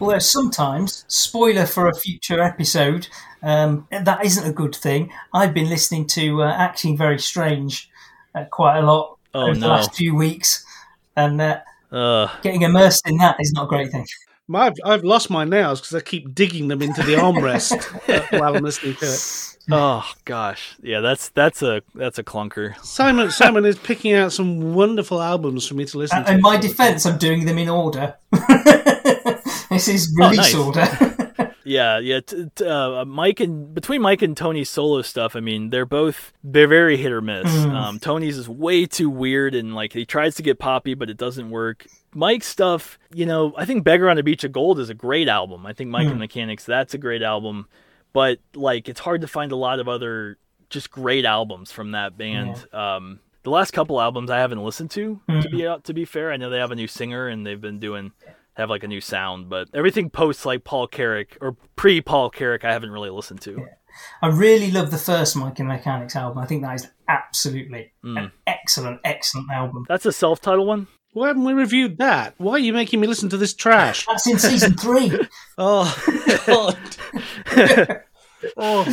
although 0.00 0.18
sometimes, 0.18 1.04
spoiler 1.08 1.66
for 1.66 1.88
a 1.88 1.94
future 1.94 2.40
episode, 2.42 3.08
um, 3.42 3.86
that 3.90 4.24
isn't 4.24 4.46
a 4.46 4.52
good 4.52 4.74
thing. 4.74 5.10
I've 5.32 5.54
been 5.54 5.68
listening 5.68 6.06
to 6.08 6.42
uh, 6.42 6.52
Acting 6.52 6.96
Very 6.96 7.18
Strange 7.18 7.88
uh, 8.34 8.44
quite 8.44 8.78
a 8.78 8.82
lot 8.82 9.14
Oh, 9.34 9.48
over 9.50 9.58
the 9.58 9.68
last 9.68 9.94
few 9.94 10.14
weeks, 10.14 10.64
and 11.14 11.38
uh, 11.42 11.60
Uh, 11.92 12.28
getting 12.42 12.62
immersed 12.62 13.06
in 13.08 13.16
that 13.18 13.36
is 13.40 13.52
not 13.52 13.64
a 13.64 13.66
great 13.68 13.90
thing. 13.90 14.06
My, 14.48 14.66
I've, 14.66 14.74
I've 14.84 15.04
lost 15.04 15.28
my 15.28 15.44
nails 15.44 15.80
because 15.80 15.94
I 15.96 16.00
keep 16.00 16.32
digging 16.34 16.68
them 16.68 16.80
into 16.80 17.02
the 17.02 17.14
armrest 17.14 17.72
uh, 18.08 18.38
while 18.38 18.56
I'm 18.56 18.62
listening 18.62 18.94
to 18.96 19.06
it. 19.06 19.56
oh 19.72 20.08
gosh. 20.24 20.76
Yeah, 20.82 21.00
that's 21.00 21.30
that's 21.30 21.62
a 21.62 21.82
that's 21.96 22.18
a 22.20 22.22
clunker. 22.22 22.76
Simon 22.84 23.30
Simon 23.32 23.64
is 23.64 23.76
picking 23.76 24.12
out 24.12 24.32
some 24.32 24.74
wonderful 24.74 25.20
albums 25.20 25.66
for 25.66 25.74
me 25.74 25.84
to 25.86 25.98
listen 25.98 26.18
Uh, 26.18 26.24
to. 26.24 26.32
in 26.34 26.40
my 26.42 26.56
defence, 26.56 27.04
I'm 27.06 27.18
doing 27.18 27.44
them 27.44 27.58
in 27.58 27.68
order. 27.68 28.14
this 29.70 29.88
is 29.88 30.14
Oh, 30.20 30.30
release 30.30 30.38
nice. 30.38 30.54
order. 30.54 30.86
Yeah, 31.66 31.98
yeah. 31.98 32.20
T- 32.20 32.46
t- 32.54 32.64
uh, 32.64 33.04
Mike 33.04 33.40
and 33.40 33.74
between 33.74 34.00
Mike 34.00 34.22
and 34.22 34.36
Tony's 34.36 34.70
solo 34.70 35.02
stuff, 35.02 35.34
I 35.34 35.40
mean, 35.40 35.70
they're 35.70 35.84
both 35.84 36.32
they're 36.44 36.68
very 36.68 36.96
hit 36.96 37.10
or 37.10 37.20
miss. 37.20 37.46
Um, 37.64 37.98
Tony's 37.98 38.38
is 38.38 38.48
way 38.48 38.86
too 38.86 39.10
weird 39.10 39.54
and 39.54 39.74
like 39.74 39.92
he 39.92 40.04
tries 40.06 40.36
to 40.36 40.42
get 40.42 40.58
poppy, 40.60 40.94
but 40.94 41.10
it 41.10 41.16
doesn't 41.16 41.50
work. 41.50 41.86
Mike's 42.14 42.46
stuff, 42.46 42.98
you 43.12 43.26
know, 43.26 43.52
I 43.56 43.64
think 43.64 43.82
"Beggar 43.84 44.08
on 44.08 44.16
a 44.16 44.22
Beach 44.22 44.44
of 44.44 44.52
Gold" 44.52 44.78
is 44.78 44.88
a 44.90 44.94
great 44.94 45.28
album. 45.28 45.66
I 45.66 45.72
think 45.72 45.90
Mike 45.90 46.06
and 46.12 46.18
Mechanics 46.20 46.64
that's 46.64 46.94
a 46.94 46.98
great 46.98 47.22
album, 47.22 47.66
but 48.12 48.38
like 48.54 48.88
it's 48.88 49.00
hard 49.00 49.20
to 49.22 49.26
find 49.26 49.50
a 49.52 49.56
lot 49.56 49.80
of 49.80 49.88
other 49.88 50.38
just 50.70 50.90
great 50.90 51.24
albums 51.24 51.72
from 51.72 51.90
that 51.92 52.16
band. 52.16 52.64
Um, 52.72 53.20
the 53.42 53.50
last 53.50 53.72
couple 53.72 54.00
albums 54.00 54.30
I 54.30 54.38
haven't 54.38 54.62
listened 54.64 54.90
to. 54.92 55.20
To 55.42 55.48
be 55.50 55.68
to 55.82 55.92
be 55.94 56.04
fair, 56.04 56.30
I 56.32 56.36
know 56.36 56.48
they 56.48 56.58
have 56.58 56.70
a 56.70 56.76
new 56.76 56.88
singer 56.88 57.26
and 57.28 57.44
they've 57.44 57.60
been 57.60 57.78
doing 57.80 58.12
have 58.56 58.70
like 58.70 58.82
a 58.82 58.88
new 58.88 59.00
sound, 59.00 59.48
but 59.48 59.68
everything 59.74 60.10
post 60.10 60.44
like 60.46 60.64
Paul 60.64 60.86
Carrack 60.88 61.36
or 61.40 61.56
pre 61.76 62.00
Paul 62.00 62.30
Carrack, 62.30 62.64
I 62.64 62.72
haven't 62.72 62.90
really 62.90 63.10
listened 63.10 63.40
to. 63.42 63.52
Yeah. 63.58 63.64
I 64.20 64.28
really 64.28 64.70
love 64.70 64.90
the 64.90 64.98
first 64.98 65.36
Mike 65.36 65.58
and 65.58 65.68
Mechanics 65.68 66.14
album. 66.16 66.38
I 66.38 66.46
think 66.46 66.62
that 66.62 66.74
is 66.74 66.88
absolutely 67.08 67.92
Hmm. 68.02 68.16
an 68.18 68.32
excellent, 68.46 69.00
excellent 69.04 69.50
album. 69.50 69.86
That's 69.88 70.04
a 70.06 70.12
self-titled 70.12 70.66
one. 70.66 70.86
Why 71.12 71.28
haven't 71.28 71.44
we 71.44 71.54
reviewed 71.54 71.96
that? 71.96 72.34
Why 72.36 72.52
are 72.52 72.58
you 72.58 72.74
making 72.74 73.00
me 73.00 73.06
listen 73.06 73.30
to 73.30 73.38
this 73.38 73.54
trash? 73.54 74.04
That's 74.06 74.26
in 74.26 74.38
season 74.38 74.74
three. 74.76 75.18
Oh, 75.58 75.88
God. 76.46 76.76
oh. 78.58 78.84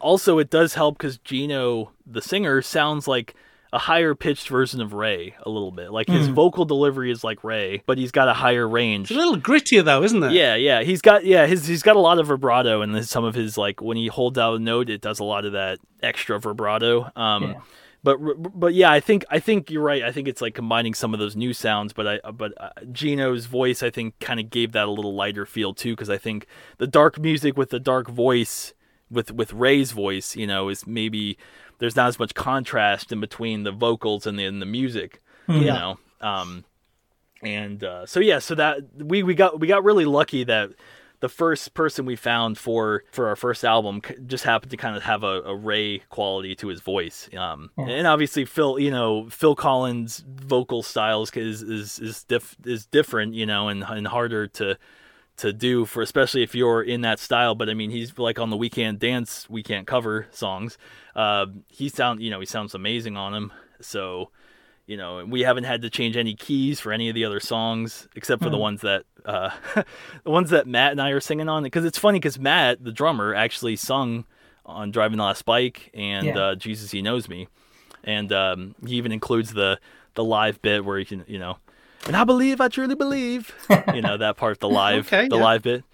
also, 0.00 0.38
it 0.38 0.50
does 0.50 0.74
help 0.74 0.98
because 0.98 1.18
Gino, 1.18 1.92
the 2.04 2.20
singer, 2.20 2.60
sounds 2.62 3.06
like 3.06 3.36
a 3.72 3.78
higher 3.78 4.14
pitched 4.14 4.48
version 4.48 4.80
of 4.80 4.92
Ray 4.92 5.34
a 5.42 5.48
little 5.50 5.70
bit. 5.70 5.92
Like 5.92 6.08
his 6.08 6.28
Mm. 6.28 6.32
vocal 6.34 6.64
delivery 6.64 7.10
is 7.10 7.22
like 7.22 7.44
Ray, 7.44 7.82
but 7.86 7.98
he's 7.98 8.10
got 8.10 8.28
a 8.28 8.34
higher 8.34 8.68
range. 8.68 9.10
It's 9.10 9.16
a 9.18 9.22
little 9.22 9.38
grittier 9.40 9.84
though, 9.84 10.02
isn't 10.02 10.22
it? 10.22 10.32
Yeah, 10.32 10.54
yeah, 10.56 10.82
he's 10.82 11.00
got 11.00 11.24
yeah, 11.24 11.46
his 11.46 11.66
he's 11.66 11.82
got 11.82 11.96
a 11.96 12.00
lot 12.00 12.18
of 12.18 12.26
vibrato, 12.28 12.82
and 12.82 12.94
then 12.94 13.04
some 13.04 13.24
of 13.24 13.34
his 13.34 13.56
like 13.56 13.80
when 13.80 13.96
he 13.96 14.08
holds 14.08 14.38
out 14.38 14.54
a 14.56 14.58
note, 14.58 14.90
it 14.90 15.00
does 15.00 15.18
a 15.20 15.24
lot 15.24 15.44
of 15.44 15.52
that 15.52 15.78
extra 16.02 16.38
vibrato. 16.40 17.10
Um, 17.14 17.42
Yeah. 17.44 17.54
but 18.02 18.18
but 18.58 18.74
yeah, 18.74 18.90
I 18.90 18.98
think 18.98 19.24
I 19.30 19.38
think 19.38 19.70
you're 19.70 19.82
right. 19.82 20.02
I 20.02 20.10
think 20.10 20.26
it's 20.26 20.40
like 20.42 20.54
combining 20.54 20.94
some 20.94 21.14
of 21.14 21.20
those 21.20 21.36
new 21.36 21.52
sounds, 21.52 21.92
but 21.92 22.06
I 22.08 22.30
but 22.32 22.52
uh, 22.60 22.70
Gino's 22.90 23.46
voice 23.46 23.82
I 23.82 23.90
think 23.90 24.18
kind 24.20 24.40
of 24.40 24.50
gave 24.50 24.72
that 24.72 24.88
a 24.88 24.90
little 24.90 25.14
lighter 25.14 25.46
feel 25.46 25.74
too, 25.74 25.92
because 25.92 26.10
I 26.10 26.18
think 26.18 26.46
the 26.78 26.86
dark 26.88 27.18
music 27.20 27.56
with 27.56 27.70
the 27.70 27.78
dark 27.80 28.08
voice 28.08 28.74
with 29.10 29.30
with 29.32 29.52
Ray's 29.52 29.92
voice, 29.92 30.34
you 30.34 30.46
know, 30.46 30.68
is 30.70 30.86
maybe 30.86 31.36
there's 31.80 31.96
not 31.96 32.06
as 32.08 32.18
much 32.18 32.34
contrast 32.34 33.10
in 33.10 33.18
between 33.20 33.64
the 33.64 33.72
vocals 33.72 34.26
and 34.26 34.38
the 34.38 34.44
and 34.44 34.62
the 34.62 34.66
music, 34.66 35.20
you 35.48 35.62
Yeah. 35.62 35.74
know. 35.74 35.98
Um, 36.20 36.64
and 37.42 37.82
uh, 37.82 38.06
so 38.06 38.20
yeah, 38.20 38.38
so 38.38 38.54
that 38.54 38.78
we 38.96 39.22
we 39.22 39.34
got 39.34 39.58
we 39.58 39.66
got 39.66 39.82
really 39.82 40.04
lucky 40.04 40.44
that 40.44 40.70
the 41.20 41.28
first 41.28 41.74
person 41.74 42.06
we 42.06 42.16
found 42.16 42.56
for 42.58 43.04
for 43.12 43.28
our 43.28 43.36
first 43.36 43.64
album 43.64 44.00
just 44.26 44.44
happened 44.44 44.70
to 44.70 44.76
kind 44.76 44.96
of 44.96 45.02
have 45.02 45.22
a, 45.22 45.42
a 45.42 45.54
Ray 45.54 45.98
quality 46.10 46.54
to 46.56 46.68
his 46.68 46.80
voice. 46.80 47.28
Um, 47.36 47.70
Yeah. 47.78 47.86
and 47.88 48.06
obviously 48.06 48.44
Phil, 48.44 48.78
you 48.78 48.90
know, 48.90 49.28
Phil 49.30 49.54
Collins' 49.54 50.22
vocal 50.26 50.82
styles 50.82 51.30
is 51.36 51.62
is 51.62 51.98
is 51.98 52.24
diff- 52.24 52.56
is 52.64 52.86
different, 52.86 53.34
you 53.34 53.46
know, 53.46 53.68
and 53.68 53.82
and 53.84 54.06
harder 54.06 54.46
to 54.48 54.76
to 55.40 55.52
do 55.52 55.84
for 55.84 56.02
especially 56.02 56.42
if 56.42 56.54
you're 56.54 56.82
in 56.82 57.02
that 57.02 57.18
style. 57.18 57.54
But 57.54 57.68
I 57.68 57.74
mean, 57.74 57.90
he's 57.90 58.18
like 58.18 58.38
on 58.38 58.50
the 58.50 58.56
We 58.56 58.70
Can't 58.70 58.98
Dance, 58.98 59.48
We 59.50 59.62
Can't 59.62 59.86
Cover 59.86 60.26
songs. 60.30 60.78
Uh, 61.14 61.46
he 61.68 61.88
sound 61.88 62.22
you 62.22 62.30
know 62.30 62.40
he 62.40 62.46
sounds 62.46 62.74
amazing 62.74 63.16
on 63.16 63.32
them. 63.32 63.52
So 63.80 64.30
you 64.86 64.96
know 64.96 65.24
we 65.24 65.40
haven't 65.42 65.64
had 65.64 65.82
to 65.82 65.90
change 65.90 66.16
any 66.16 66.34
keys 66.34 66.80
for 66.80 66.92
any 66.92 67.08
of 67.08 67.14
the 67.14 67.24
other 67.24 67.40
songs 67.40 68.08
except 68.16 68.42
for 68.42 68.50
the 68.50 68.56
Hmm. 68.56 68.62
ones 68.62 68.80
that 68.82 69.04
uh, 69.24 69.50
the 70.24 70.30
ones 70.30 70.50
that 70.50 70.66
Matt 70.66 70.92
and 70.92 71.00
I 71.00 71.10
are 71.10 71.20
singing 71.20 71.48
on. 71.48 71.62
Because 71.62 71.84
it's 71.84 71.98
funny 71.98 72.18
because 72.18 72.38
Matt, 72.38 72.82
the 72.82 72.92
drummer, 72.92 73.34
actually 73.34 73.76
sung 73.76 74.24
on 74.66 74.90
Driving 74.90 75.18
the 75.18 75.24
Last 75.24 75.44
Bike 75.44 75.90
and 75.94 76.26
Yeah. 76.28 76.38
uh, 76.38 76.54
Jesus 76.54 76.90
He 76.90 77.02
Knows 77.02 77.28
Me, 77.28 77.48
and 78.04 78.32
um, 78.32 78.74
he 78.86 78.94
even 78.96 79.12
includes 79.12 79.52
the 79.54 79.78
the 80.14 80.24
live 80.24 80.60
bit 80.62 80.84
where 80.84 80.98
he 80.98 81.04
can 81.04 81.24
you 81.26 81.38
know. 81.38 81.58
And 82.06 82.16
I 82.16 82.24
believe, 82.24 82.60
I 82.60 82.68
truly 82.68 82.94
believe, 82.94 83.54
you 83.94 84.00
know 84.02 84.16
that 84.16 84.36
part, 84.36 84.60
the 84.60 84.68
live, 84.68 85.06
Okay, 85.06 85.28
the 85.28 85.36
yeah. 85.36 85.42
live 85.42 85.62
bit. 85.62 85.84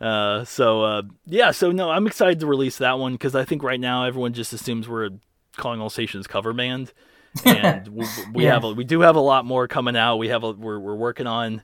Uh, 0.00 0.44
so 0.44 0.82
uh, 0.82 1.02
yeah, 1.26 1.50
so 1.52 1.70
no, 1.72 1.90
I'm 1.90 2.06
excited 2.06 2.40
to 2.40 2.46
release 2.46 2.78
that 2.78 2.98
one 2.98 3.12
because 3.12 3.34
I 3.34 3.44
think 3.44 3.62
right 3.62 3.78
now 3.80 4.04
everyone 4.04 4.32
just 4.32 4.52
assumes 4.52 4.88
we're 4.88 5.10
Calling 5.56 5.80
All 5.80 5.88
Stations 5.90 6.26
cover 6.26 6.52
band, 6.52 6.92
and 7.44 7.86
we, 7.88 8.04
we 8.32 8.44
Yeah. 8.44 8.54
have 8.54 8.64
a, 8.64 8.72
we 8.72 8.84
do 8.84 9.00
have 9.02 9.14
a 9.16 9.20
lot 9.20 9.44
more 9.44 9.68
coming 9.68 9.96
out. 9.96 10.16
We 10.16 10.28
have 10.28 10.42
a, 10.42 10.50
we're 10.52 10.80
we're 10.80 10.96
working 10.96 11.26
on 11.28 11.62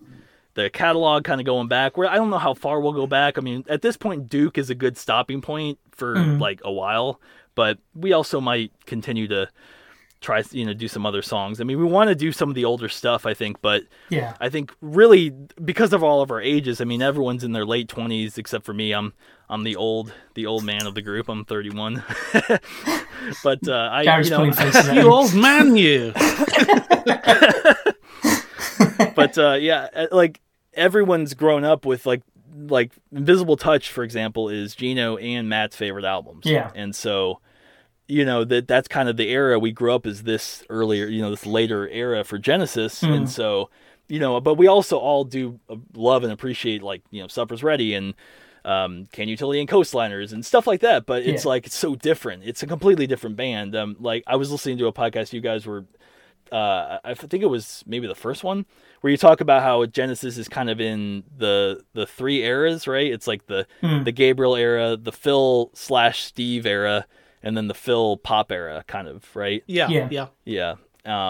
the 0.55 0.71
catalog, 0.71 1.25
kind 1.25 1.41
of 1.41 1.45
going 1.45 1.67
back. 1.69 1.97
Where 1.97 2.09
I 2.09 2.15
don't 2.15 2.31
know 2.31 2.39
how 2.39 2.55
far 2.55 2.81
we'll 2.81 2.93
go 2.93 3.07
back. 3.09 3.37
I 3.37 3.41
mean, 3.41 3.65
at 3.69 3.83
this 3.83 3.97
point, 3.97 4.29
Duke 4.29 4.57
is 4.59 4.71
a 4.71 4.75
good 4.77 4.97
stopping 4.97 5.43
point 5.43 5.79
for 5.91 6.15
Mhm. 6.15 6.41
like 6.41 6.61
a 6.65 6.73
while, 6.73 7.21
but 7.57 7.79
we 7.95 8.13
also 8.13 8.41
might 8.41 8.71
continue 8.87 9.27
to 9.29 9.49
try 10.21 10.43
you 10.51 10.67
know 10.67 10.75
do 10.75 10.89
some 10.89 11.07
other 11.07 11.23
songs. 11.23 11.61
I 11.61 11.65
mean, 11.65 11.79
we 11.79 11.85
want 11.85 12.09
to 12.09 12.15
do 12.15 12.33
some 12.33 12.49
of 12.49 12.55
the 12.55 12.65
older 12.65 12.89
stuff, 12.89 13.25
I 13.27 13.35
think, 13.35 13.61
but 13.63 13.85
Yeah. 14.11 14.35
I 14.41 14.49
think 14.51 14.75
really 14.81 15.31
because 15.65 15.93
of 15.93 16.03
all 16.03 16.21
of 16.23 16.31
our 16.31 16.41
ages. 16.41 16.81
I 16.81 16.85
mean, 16.85 17.03
everyone's 17.03 17.45
in 17.45 17.53
their 17.53 17.67
late 17.67 17.89
twenties 17.89 18.39
except 18.39 18.65
for 18.65 18.75
me. 18.75 18.93
I'm 18.93 19.13
I'm 19.49 19.65
the 19.65 19.77
old 19.77 20.13
the 20.35 20.47
old 20.47 20.65
man 20.65 20.87
of 20.87 20.95
the 20.95 21.03
group. 21.03 21.29
I'm 21.29 21.45
31. 21.45 22.03
but 23.43 23.67
uh, 23.69 23.89
I 23.93 24.05
Gary's 24.05 24.27
you 24.27 24.31
know 24.31 24.37
pulling 24.39 24.53
faces 24.53 24.89
at 24.89 24.95
You 24.95 25.03
you. 25.03 25.13
old 25.13 25.35
man, 25.35 25.77
you. 25.77 26.13
but 29.15 29.37
uh, 29.39 29.57
yeah, 29.61 29.89
uh, 29.95 30.07
like 30.13 30.41
everyone's 30.75 31.35
grown 31.35 31.65
up 31.65 31.85
with 31.87 32.07
like 32.07 32.23
like 32.69 32.93
Invisible 33.13 33.57
Touch, 33.57 33.91
for 33.91 34.05
example, 34.05 34.49
is 34.49 34.75
Gino 34.75 35.17
and 35.17 35.49
Matt's 35.49 35.77
favorite 35.77 36.05
albums. 36.05 36.47
Yeah. 36.47 36.71
and 36.75 36.95
so 36.95 37.41
you 38.11 38.25
know 38.25 38.45
that 38.45 38.67
that's 38.69 38.89
kind 38.89 39.09
of 39.09 39.17
the 39.17 39.29
era 39.31 39.59
we 39.59 39.73
grew 39.73 39.95
up 39.95 40.07
as 40.07 40.25
this 40.25 40.65
earlier, 40.69 41.07
you 41.07 41.23
know, 41.23 41.31
this 41.31 41.47
later 41.47 41.89
era 41.89 42.25
for 42.25 42.39
Genesis, 42.39 43.03
Mhm. 43.03 43.15
and 43.17 43.31
so 43.31 43.71
you 44.09 44.19
know, 44.19 44.41
but 44.41 44.55
we 44.55 44.67
also 44.67 44.99
all 44.99 45.23
do 45.25 45.61
uh, 45.71 45.77
love 45.95 46.25
and 46.25 46.33
appreciate 46.33 46.83
like 46.83 47.03
you 47.11 47.23
know 47.23 47.29
Supper's 47.29 47.63
Ready 47.63 47.95
and 47.95 48.15
um, 48.65 49.07
Can 49.13 49.29
Utility 49.29 49.61
and 49.61 49.69
Coastliners 49.69 50.33
and 50.33 50.45
stuff 50.45 50.67
like 50.67 50.81
that. 50.81 51.07
But 51.07 51.23
it's 51.23 51.45
Yeah. 51.45 51.51
like 51.51 51.67
it's 51.67 51.77
so 51.77 51.95
different. 51.95 52.43
It's 52.45 52.63
a 52.63 52.67
completely 52.67 53.07
different 53.07 53.37
band. 53.37 53.75
Um, 53.77 53.97
like 54.01 54.23
I 54.27 54.37
was 54.37 54.51
listening 54.51 54.77
to 54.79 54.87
a 54.89 54.93
podcast 54.93 55.33
you 55.33 55.41
guys 55.41 55.65
were 55.65 55.85
uh, 56.53 56.99
I 57.05 57.15
think 57.15 57.45
it 57.45 57.47
was 57.47 57.85
maybe 57.87 58.09
the 58.09 58.15
first 58.17 58.43
one 58.43 58.67
where 59.01 59.11
you 59.13 59.17
talk 59.17 59.41
about 59.41 59.63
how 59.63 59.87
Genesis 59.87 60.37
is 60.37 60.49
kind 60.49 60.69
of 60.69 60.81
in 60.81 61.23
the 61.39 61.81
the 61.95 62.07
three 62.07 62.43
eras, 62.43 62.89
right? 62.89 63.07
It's 63.13 63.29
like 63.29 63.47
the 63.47 63.67
Hmm. 63.81 64.03
the 64.03 64.13
Gabriel 64.13 64.57
era, 64.57 64.97
the 64.97 65.13
Phil 65.13 65.71
slash 65.75 66.25
Steve 66.25 66.67
era, 66.67 67.07
and 67.43 67.57
then 67.57 67.69
the 67.69 67.75
Phil 67.75 68.17
pop 68.19 68.51
era, 68.53 68.85
kind 68.87 69.09
of, 69.09 69.25
right? 69.35 69.63
Yeah, 69.67 69.89
Yeah. 69.89 70.09
yeah. 70.11 70.27
Yeah. 70.45 70.75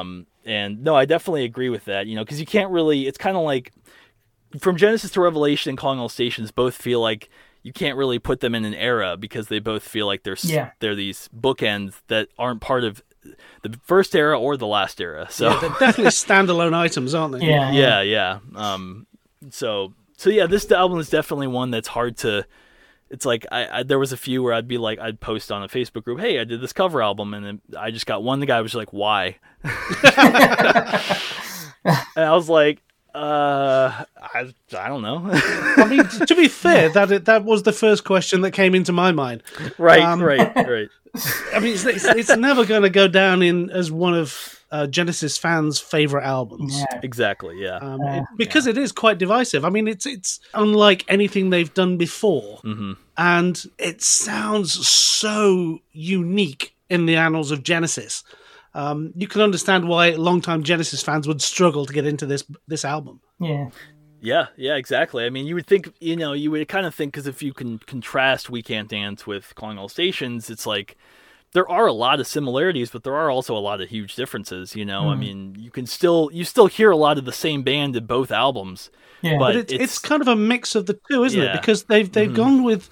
Um, 0.01 0.27
and 0.45 0.83
no, 0.83 0.95
I 0.97 1.05
definitely 1.05 1.45
agree 1.45 1.69
with 1.69 1.85
that. 1.85 2.07
You 2.07 2.17
know, 2.17 2.25
because 2.25 2.41
you 2.41 2.47
can't 2.47 2.71
really. 2.71 3.07
It's 3.07 3.19
kind 3.19 3.37
of 3.37 3.43
like 3.45 3.73
from 4.59 4.77
Genesis 4.77 5.11
to 5.13 5.21
Revelation 5.21 5.71
and 5.71 5.79
Calling 5.79 5.99
All 6.01 6.09
Stations 6.09 6.51
both 6.51 6.75
feel 6.75 7.01
like 7.01 7.29
you 7.63 7.73
can't 7.73 7.97
really 7.97 8.19
put 8.19 8.41
them 8.41 8.55
in 8.55 8.65
an 8.65 8.75
era 8.75 9.17
because 9.17 9.49
they 9.49 9.59
both 9.59 9.83
feel 9.83 10.07
like 10.07 10.23
they're 10.23 10.37
Yeah. 10.43 10.71
they're 10.81 10.95
these 10.95 11.29
bookends 11.39 11.95
that 12.09 12.29
aren't 12.39 12.61
part 12.63 12.85
of 12.85 13.03
the 13.63 13.79
first 13.85 14.17
era 14.17 14.39
or 14.41 14.57
the 14.57 14.67
last 14.67 14.99
era. 15.01 15.29
So 15.31 15.51
Yeah, 15.51 15.61
they're 15.61 15.71
definitely 15.79 16.05
standalone 16.07 16.73
items, 16.75 17.15
aren't 17.15 17.39
they? 17.39 17.47
Yeah. 17.47 17.71
yeah, 17.71 18.01
yeah. 18.01 18.39
Um, 18.57 19.07
so 19.51 19.93
so 20.17 20.31
yeah, 20.31 20.47
this 20.47 20.71
album 20.73 20.99
is 20.99 21.11
definitely 21.11 21.47
one 21.49 21.71
that's 21.71 21.89
hard 21.89 22.17
to. 22.19 22.47
It's 23.11 23.27
like 23.27 23.45
I, 23.51 23.81
I 23.81 23.83
there 23.83 23.99
was 23.99 24.13
a 24.13 24.17
few 24.17 24.43
where 24.43 24.55
I'd 24.55 24.69
be 24.69 24.79
like 24.79 24.99
I'd 25.01 25.21
post 25.21 25.51
on 25.51 25.63
a 25.63 25.69
Facebook 25.69 26.05
group, 26.05 26.21
hey, 26.21 26.39
I 26.39 26.45
did 26.45 26.61
this 26.61 26.73
cover 26.73 27.03
album, 27.03 27.35
and 27.35 27.45
then 27.45 27.61
I 27.77 27.91
just 27.91 28.07
got 28.07 28.23
one. 28.23 28.41
The 28.41 28.47
guy 28.47 28.61
was 28.61 28.75
like, 28.75 28.93
why? 28.93 29.39
and 29.65 29.75
I 32.17 32.33
was 32.35 32.49
like, 32.49 32.83
uh, 33.15 34.05
I 34.35 34.53
I 34.77 34.89
don't 34.89 35.03
know. 35.03 35.23
I 35.33 35.87
mean, 35.89 36.05
to 36.27 36.35
be 36.35 36.49
fair, 36.49 36.89
that 36.91 37.25
that 37.27 37.45
was 37.45 37.63
the 37.65 37.73
first 37.73 38.05
question 38.05 38.41
that 38.43 38.53
came 38.53 38.75
into 38.75 38.93
my 38.93 39.13
mind. 39.13 39.43
right, 39.79 40.03
Um, 40.03 40.23
right, 40.23 40.55
right. 40.57 40.89
I 41.53 41.59
mean, 41.59 41.73
it's, 41.75 41.85
it's, 41.85 42.05
it's 42.05 42.37
never 42.37 42.65
going 42.65 42.83
to 42.83 42.91
go 42.91 43.09
down 43.09 43.43
in 43.43 43.69
as 43.71 43.91
one 43.91 44.15
of 44.15 44.61
uh, 44.71 44.87
Genesis 44.87 45.37
fans' 45.37 45.81
favorite 45.81 46.23
albums. 46.23 46.77
Yeah. 46.79 47.01
Exactly. 47.03 47.61
Yeah. 47.61 47.79
Um, 47.79 48.01
it- 48.03 48.25
because 48.37 48.69
it 48.69 48.79
is 48.79 48.93
quite 48.93 49.19
divisive. 49.19 49.65
I 49.65 49.71
mean, 49.71 49.89
it's 49.89 50.07
it's 50.07 50.39
unlike 50.55 51.05
anything 51.09 51.51
they've 51.51 51.73
done 51.75 51.97
before, 51.97 52.59
hmm 52.63 52.93
and 53.19 53.63
it 53.79 54.01
sounds 54.01 54.89
so 54.89 55.81
unique 55.93 56.75
in 56.89 57.05
the 57.07 57.17
annals 57.17 57.51
of 57.51 57.63
Genesis. 57.63 58.25
Um, 58.75 59.13
you 59.17 59.27
can 59.27 59.41
understand 59.41 59.89
why 59.89 60.11
longtime 60.11 60.63
Genesis 60.63 61.03
fans 61.03 61.27
would 61.27 61.43
struggle 61.43 61.87
to 61.87 61.93
get 61.93 62.07
into 62.07 62.27
this 62.27 62.45
this 62.69 62.85
album. 62.85 63.21
Yeah. 63.41 63.71
Yeah, 64.23 64.47
yeah, 64.57 64.75
exactly. 64.77 65.25
I 65.25 65.31
mean, 65.31 65.47
you 65.47 65.55
would 65.55 65.67
think, 65.67 65.95
you 65.99 66.15
know, 66.15 66.35
you 66.35 66.51
would 66.51 66.69
kind 66.69 66.85
of 66.85 66.95
think 66.95 67.13
because 67.15 67.27
if 67.27 67.43
you 67.43 67.55
can 67.55 67.79
contrast 67.79 68.51
We 68.51 68.63
Can't 68.63 68.87
Dance 68.87 69.27
with 69.27 69.55
Calling 69.55 69.79
All 69.79 69.89
Stations, 69.89 70.51
it's 70.51 70.67
like 70.67 70.99
there 71.53 71.67
are 71.69 71.87
a 71.87 71.93
lot 71.95 72.21
of 72.21 72.27
similarities, 72.27 72.91
but 72.91 73.03
there 73.03 73.15
are 73.17 73.31
also 73.31 73.57
a 73.57 73.59
lot 73.59 73.81
of 73.81 73.89
huge 73.89 74.15
differences. 74.17 74.77
You 74.77 74.85
know, 74.85 75.09
I 75.09 75.15
Mhm. 75.15 75.19
mean, 75.19 75.57
you 75.59 75.71
can 75.71 75.87
still 75.87 76.29
you 76.35 76.45
still 76.45 76.67
hear 76.67 76.91
a 76.91 76.97
lot 76.99 77.17
of 77.19 77.25
the 77.25 77.33
same 77.33 77.63
band 77.63 77.97
in 77.97 78.05
both 78.05 78.31
albums. 78.31 78.91
Yeah. 79.23 79.39
But 79.39 79.39
But 79.39 79.57
it's, 79.57 79.73
it's- 79.73 79.91
it's 79.91 79.99
kind 79.99 80.21
of 80.23 80.29
a 80.29 80.37
mix 80.37 80.75
of 80.75 80.85
the 80.87 80.99
two, 81.11 81.25
isn't 81.25 81.41
Yeah. 81.41 81.55
it? 81.55 81.61
Because 81.63 81.85
they've 81.85 82.11
they've 82.13 82.31
Mhm. 82.31 82.35
gone 82.37 82.63
with 82.63 82.91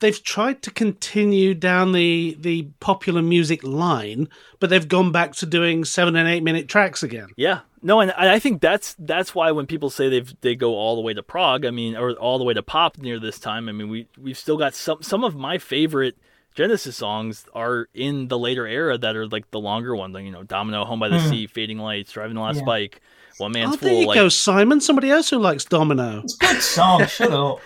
they've 0.00 0.22
tried 0.22 0.62
to 0.62 0.70
continue 0.70 1.54
down 1.54 1.92
the 1.92 2.36
the 2.40 2.68
popular 2.80 3.22
music 3.22 3.62
line, 3.64 4.28
but 4.60 4.70
they've 4.70 4.88
gone 4.88 5.12
back 5.12 5.32
to 5.36 5.46
doing 5.46 5.84
seven 5.84 6.16
and 6.16 6.28
eight 6.28 6.42
minute 6.42 6.68
tracks 6.68 7.02
again. 7.02 7.28
Yeah, 7.36 7.60
no, 7.82 8.00
and 8.00 8.12
I 8.12 8.34
I 8.34 8.38
think 8.38 8.60
that's 8.60 8.94
that's 8.98 9.34
why 9.34 9.50
when 9.52 9.66
people 9.66 9.90
say 9.90 10.08
they've 10.08 10.34
they 10.40 10.54
go 10.54 10.74
all 10.74 10.94
the 10.96 11.02
way 11.02 11.14
to 11.14 11.22
prog, 11.22 11.64
I 11.64 11.70
mean, 11.70 11.96
or 11.96 12.12
all 12.12 12.38
the 12.38 12.44
way 12.44 12.54
to 12.54 12.62
pop 12.62 12.98
near 12.98 13.18
this 13.18 13.38
time, 13.38 13.68
I 13.68 13.72
mean, 13.72 13.88
we 13.88 14.06
we've 14.20 14.38
still 14.38 14.56
got 14.56 14.74
some 14.74 15.02
some 15.02 15.24
of 15.24 15.34
my 15.36 15.58
favorite 15.58 16.16
Genesis 16.54 16.96
songs 16.96 17.44
are 17.54 17.88
in 17.94 18.26
the 18.28 18.38
later 18.38 18.66
era 18.66 18.98
that 18.98 19.14
are 19.14 19.28
like 19.28 19.48
the 19.52 19.60
longer 19.60 19.94
ones, 19.94 20.14
like, 20.14 20.24
you 20.24 20.32
know, 20.32 20.42
Domino, 20.42 20.84
Home 20.84 20.98
by 20.98 21.08
the 21.08 21.18
Mhm. 21.18 21.30
Sea, 21.30 21.46
Fading 21.46 21.78
Lights, 21.78 22.10
Driving 22.10 22.34
the 22.34 22.40
Last 22.40 22.58
Yeah. 22.58 22.64
Bike, 22.64 23.00
One 23.36 23.52
Man's 23.52 23.74
oh, 23.74 23.76
there 23.76 23.90
Fool. 23.90 24.00
you 24.00 24.06
Like, 24.08 24.14
go, 24.16 24.28
Simon. 24.28 24.80
Somebody 24.80 25.08
else 25.10 25.30
who 25.30 25.38
likes 25.38 25.64
Domino. 25.64 26.22
It's 26.24 26.34
a 26.34 26.38
good 26.38 26.60
song. 26.60 27.06
Shut 27.06 27.30
up. 27.32 27.60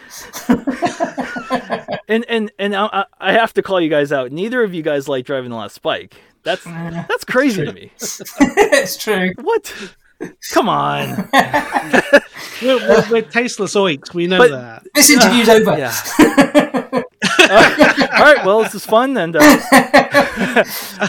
and 2.12 2.24
and 2.28 2.52
and 2.58 2.76
I, 2.76 2.86
I- 2.92 3.04
I 3.20 3.32
have 3.32 3.54
to 3.54 3.62
call 3.62 3.80
you 3.80 3.88
guys 3.88 4.12
out. 4.12 4.32
Neither 4.32 4.62
of 4.62 4.74
you 4.74 4.82
guys 4.82 5.08
like 5.08 5.24
Driving 5.24 5.50
the 5.50 5.56
Last 5.56 5.80
Bike. 5.82 6.16
That's 6.42 6.66
Uh, 6.72 7.04
that's 7.08 7.24
crazy 7.24 7.64
to 7.64 7.72
me. 7.72 7.92
it's 8.00 8.96
true. 8.96 9.32
What? 9.40 9.72
Come 10.52 10.68
on. 10.68 11.28
we're, 12.62 12.78
we're, 12.78 13.10
we're, 13.10 13.22
tasteless 13.22 13.74
oiks. 13.74 14.14
We 14.14 14.28
know 14.28 14.38
but, 14.38 14.50
that. 14.50 14.86
This 14.94 15.10
interview's 15.10 15.48
uh, 15.48 15.52
over. 15.52 15.76
Yeah. 15.76 15.92
all 18.18 18.24
right. 18.24 18.44
Well, 18.44 18.62
this 18.62 18.74
is 18.74 18.86
fun, 18.86 19.16
and 19.16 19.36
uh, 19.36 20.64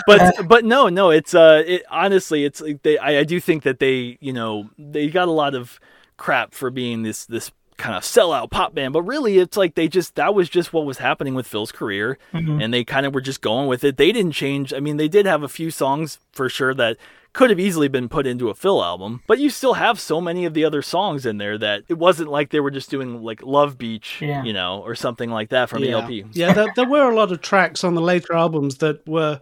but 0.07 0.47
but 0.47 0.65
no, 0.65 0.89
no. 0.89 1.11
It's 1.11 1.35
uh, 1.35 1.63
it, 1.65 1.83
honestly, 1.91 2.43
it's 2.43 2.61
they. 2.81 2.97
I, 2.97 3.19
I 3.19 3.23
do 3.23 3.39
think 3.39 3.63
that 3.63 3.79
they, 3.79 4.17
you 4.19 4.33
know, 4.33 4.69
they 4.77 5.09
got 5.09 5.27
a 5.27 5.31
lot 5.31 5.53
of 5.53 5.79
crap 6.17 6.53
for 6.53 6.71
being 6.71 7.03
this 7.03 7.25
this 7.25 7.51
kind 7.77 7.95
of 7.95 8.03
sellout 8.03 8.51
pop 8.51 8.73
band, 8.73 8.93
but 8.93 9.03
really 9.03 9.37
it's 9.37 9.57
like 9.57 9.75
they 9.75 9.87
just 9.87 10.15
that 10.15 10.33
was 10.33 10.49
just 10.49 10.73
what 10.73 10.85
was 10.85 10.97
happening 10.97 11.35
with 11.35 11.47
Phil's 11.47 11.71
career, 11.71 12.17
mm-hmm. 12.33 12.61
and 12.61 12.73
they 12.73 12.83
kind 12.83 13.05
of 13.05 13.13
were 13.13 13.21
just 13.21 13.41
going 13.41 13.67
with 13.67 13.83
it. 13.83 13.97
They 13.97 14.11
didn't 14.11 14.33
change. 14.33 14.73
I 14.73 14.79
mean, 14.79 14.97
they 14.97 15.07
did 15.07 15.25
have 15.25 15.43
a 15.43 15.49
few 15.49 15.71
songs 15.71 16.19
for 16.31 16.49
sure 16.49 16.73
that 16.75 16.97
could 17.33 17.49
have 17.49 17.59
easily 17.59 17.87
been 17.87 18.07
put 18.07 18.27
into 18.27 18.49
a 18.49 18.53
Phil 18.53 18.83
album, 18.83 19.21
but 19.25 19.39
you 19.39 19.49
still 19.49 19.73
have 19.73 19.99
so 19.99 20.21
many 20.21 20.45
of 20.45 20.53
the 20.53 20.63
other 20.63 20.83
songs 20.83 21.25
in 21.25 21.39
there 21.39 21.57
that 21.57 21.83
it 21.89 21.97
wasn't 21.97 22.29
like 22.29 22.51
they 22.51 22.59
were 22.59 22.71
just 22.71 22.91
doing 22.91 23.23
like 23.23 23.41
Love 23.41 23.77
Beach, 23.77 24.19
yeah. 24.21 24.43
you 24.43 24.53
know, 24.53 24.81
or 24.81 24.93
something 24.93 25.31
like 25.31 25.49
that 25.49 25.67
from 25.67 25.83
yeah. 25.83 25.97
ELP. 25.97 26.27
yeah, 26.33 26.53
there, 26.53 26.71
there, 26.75 26.87
were 26.87 27.09
a 27.09 27.15
lot 27.15 27.31
of 27.31 27.41
tracks 27.41 27.83
on 27.83 27.95
the 27.95 28.01
later 28.01 28.33
albums 28.33 28.77
that 28.77 29.05
were 29.07 29.39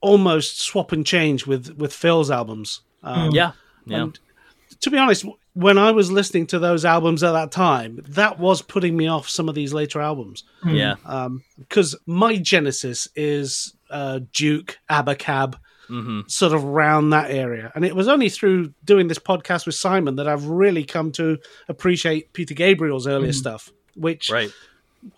almost 0.00 0.60
swap 0.60 0.92
and 0.92 1.06
change 1.06 1.46
with 1.46 1.76
with 1.76 1.92
Phil's 1.92 2.30
albums. 2.30 2.80
Um, 3.02 3.30
yeah, 3.32 3.52
yeah. 3.84 4.02
And 4.02 4.18
to 4.80 4.90
be 4.90 4.96
honest, 4.96 5.26
when 5.54 5.78
I 5.78 5.90
was 5.90 6.10
listening 6.10 6.46
to 6.48 6.58
those 6.58 6.84
albums 6.84 7.22
at 7.22 7.32
that 7.32 7.50
time, 7.50 8.04
that 8.08 8.38
was 8.38 8.62
putting 8.62 8.96
me 8.96 9.08
off 9.08 9.28
some 9.28 9.48
of 9.48 9.54
these 9.54 9.72
later 9.72 10.00
albums. 10.00 10.44
Yeah, 10.64 10.94
because 11.58 11.94
um, 11.94 12.00
my 12.06 12.36
genesis 12.36 13.08
is 13.16 13.74
uh, 13.90 14.20
Duke, 14.32 14.78
Abacab 14.88 15.56
mm-hmm. 15.90 16.20
sort 16.26 16.52
of 16.52 16.64
around 16.64 17.10
that 17.10 17.30
area. 17.30 17.72
And 17.74 17.84
it 17.84 17.94
was 17.94 18.08
only 18.08 18.28
through 18.28 18.72
doing 18.84 19.08
this 19.08 19.18
podcast 19.18 19.66
with 19.66 19.74
Simon 19.74 20.16
that 20.16 20.28
I've 20.28 20.46
really 20.46 20.84
come 20.84 21.12
to 21.12 21.38
appreciate 21.68 22.32
Peter 22.32 22.54
Gabriel's 22.54 23.06
earlier 23.06 23.32
mm. 23.32 23.34
stuff, 23.34 23.70
which 23.94 24.30
right. 24.30 24.50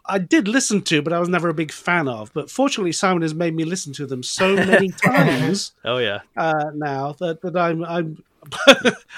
I 0.07 0.19
did 0.19 0.49
listen 0.49 0.83
to, 0.83 1.03
but 1.03 1.12
I 1.12 1.19
was 1.19 1.29
never 1.29 1.49
a 1.49 1.55
big 1.55 1.73
fan 1.73 2.09
of. 2.09 2.33
But 2.33 2.51
fortunately, 2.51 2.93
Simon 2.93 3.23
has 3.23 3.35
made 3.35 3.55
me 3.55 3.65
listen 3.65 3.93
to 3.95 4.07
them 4.07 4.23
so 4.23 4.55
many 4.55 4.89
times. 5.05 5.73
oh 5.85 5.99
yeah, 5.99 6.21
uh, 6.37 6.71
now 6.75 7.12
that 7.19 7.43
that 7.43 7.57
I'm 7.57 7.85
I'm 7.85 8.23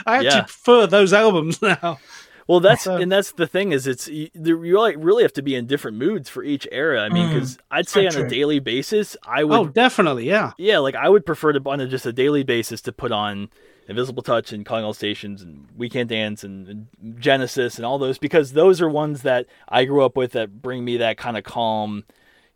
I 0.07 0.17
actually 0.17 0.27
yeah. 0.27 0.43
prefer 0.43 0.87
those 0.87 1.13
albums 1.13 1.63
now. 1.63 1.99
Well, 2.47 2.61
that's 2.61 2.87
and 2.87 3.11
that's 3.11 3.33
the 3.33 3.47
thing 3.47 3.73
is 3.73 3.87
it's 3.87 4.07
you, 4.07 4.29
you 4.35 4.79
like 4.79 4.97
really 4.99 5.23
have 5.23 5.33
to 5.35 5.43
be 5.43 5.55
in 5.55 5.67
different 5.67 5.97
moods 5.97 6.29
for 6.29 6.43
each 6.43 6.69
era. 6.71 7.01
I 7.01 7.09
mean, 7.09 7.29
because 7.29 7.57
mm, 7.57 7.61
I'd 7.71 7.89
say 7.89 8.07
on 8.07 8.13
true. 8.13 8.27
a 8.27 8.29
daily 8.29 8.59
basis, 8.59 9.17
I 9.27 9.45
would. 9.45 9.59
Oh, 9.59 9.67
definitely, 9.67 10.29
yeah, 10.29 10.53
yeah. 10.59 10.79
Like 10.79 10.95
I 10.95 11.09
would 11.09 11.25
prefer 11.25 11.55
to 11.55 11.63
on 11.65 11.81
a, 11.81 11.89
just 11.89 12.05
a 12.05 12.13
daily 12.13 12.43
basis 12.43 12.83
to 12.83 12.93
put 12.93 13.13
on 13.13 13.49
Invisible 13.89 14.23
Touch 14.23 14.53
and 14.53 14.67
Calling 14.67 14.85
All 14.85 14.93
Stations 14.93 15.41
and 15.41 15.69
We 15.77 15.89
Can't 15.89 16.09
Dance 16.09 16.45
and, 16.45 16.69
and, 16.69 17.19
Genesis 17.19 17.77
and 17.77 17.87
all 17.87 17.99
those 17.99 18.19
because 18.19 18.53
those 18.53 18.83
are 18.83 18.89
ones 18.89 19.23
that 19.23 19.47
I 19.69 19.85
grew 19.85 20.05
up 20.05 20.17
with 20.17 20.33
that 20.33 20.61
bring 20.61 20.85
me 20.85 20.99
that 20.99 21.17
kind 21.17 21.39
of 21.39 21.45
calm, 21.45 22.05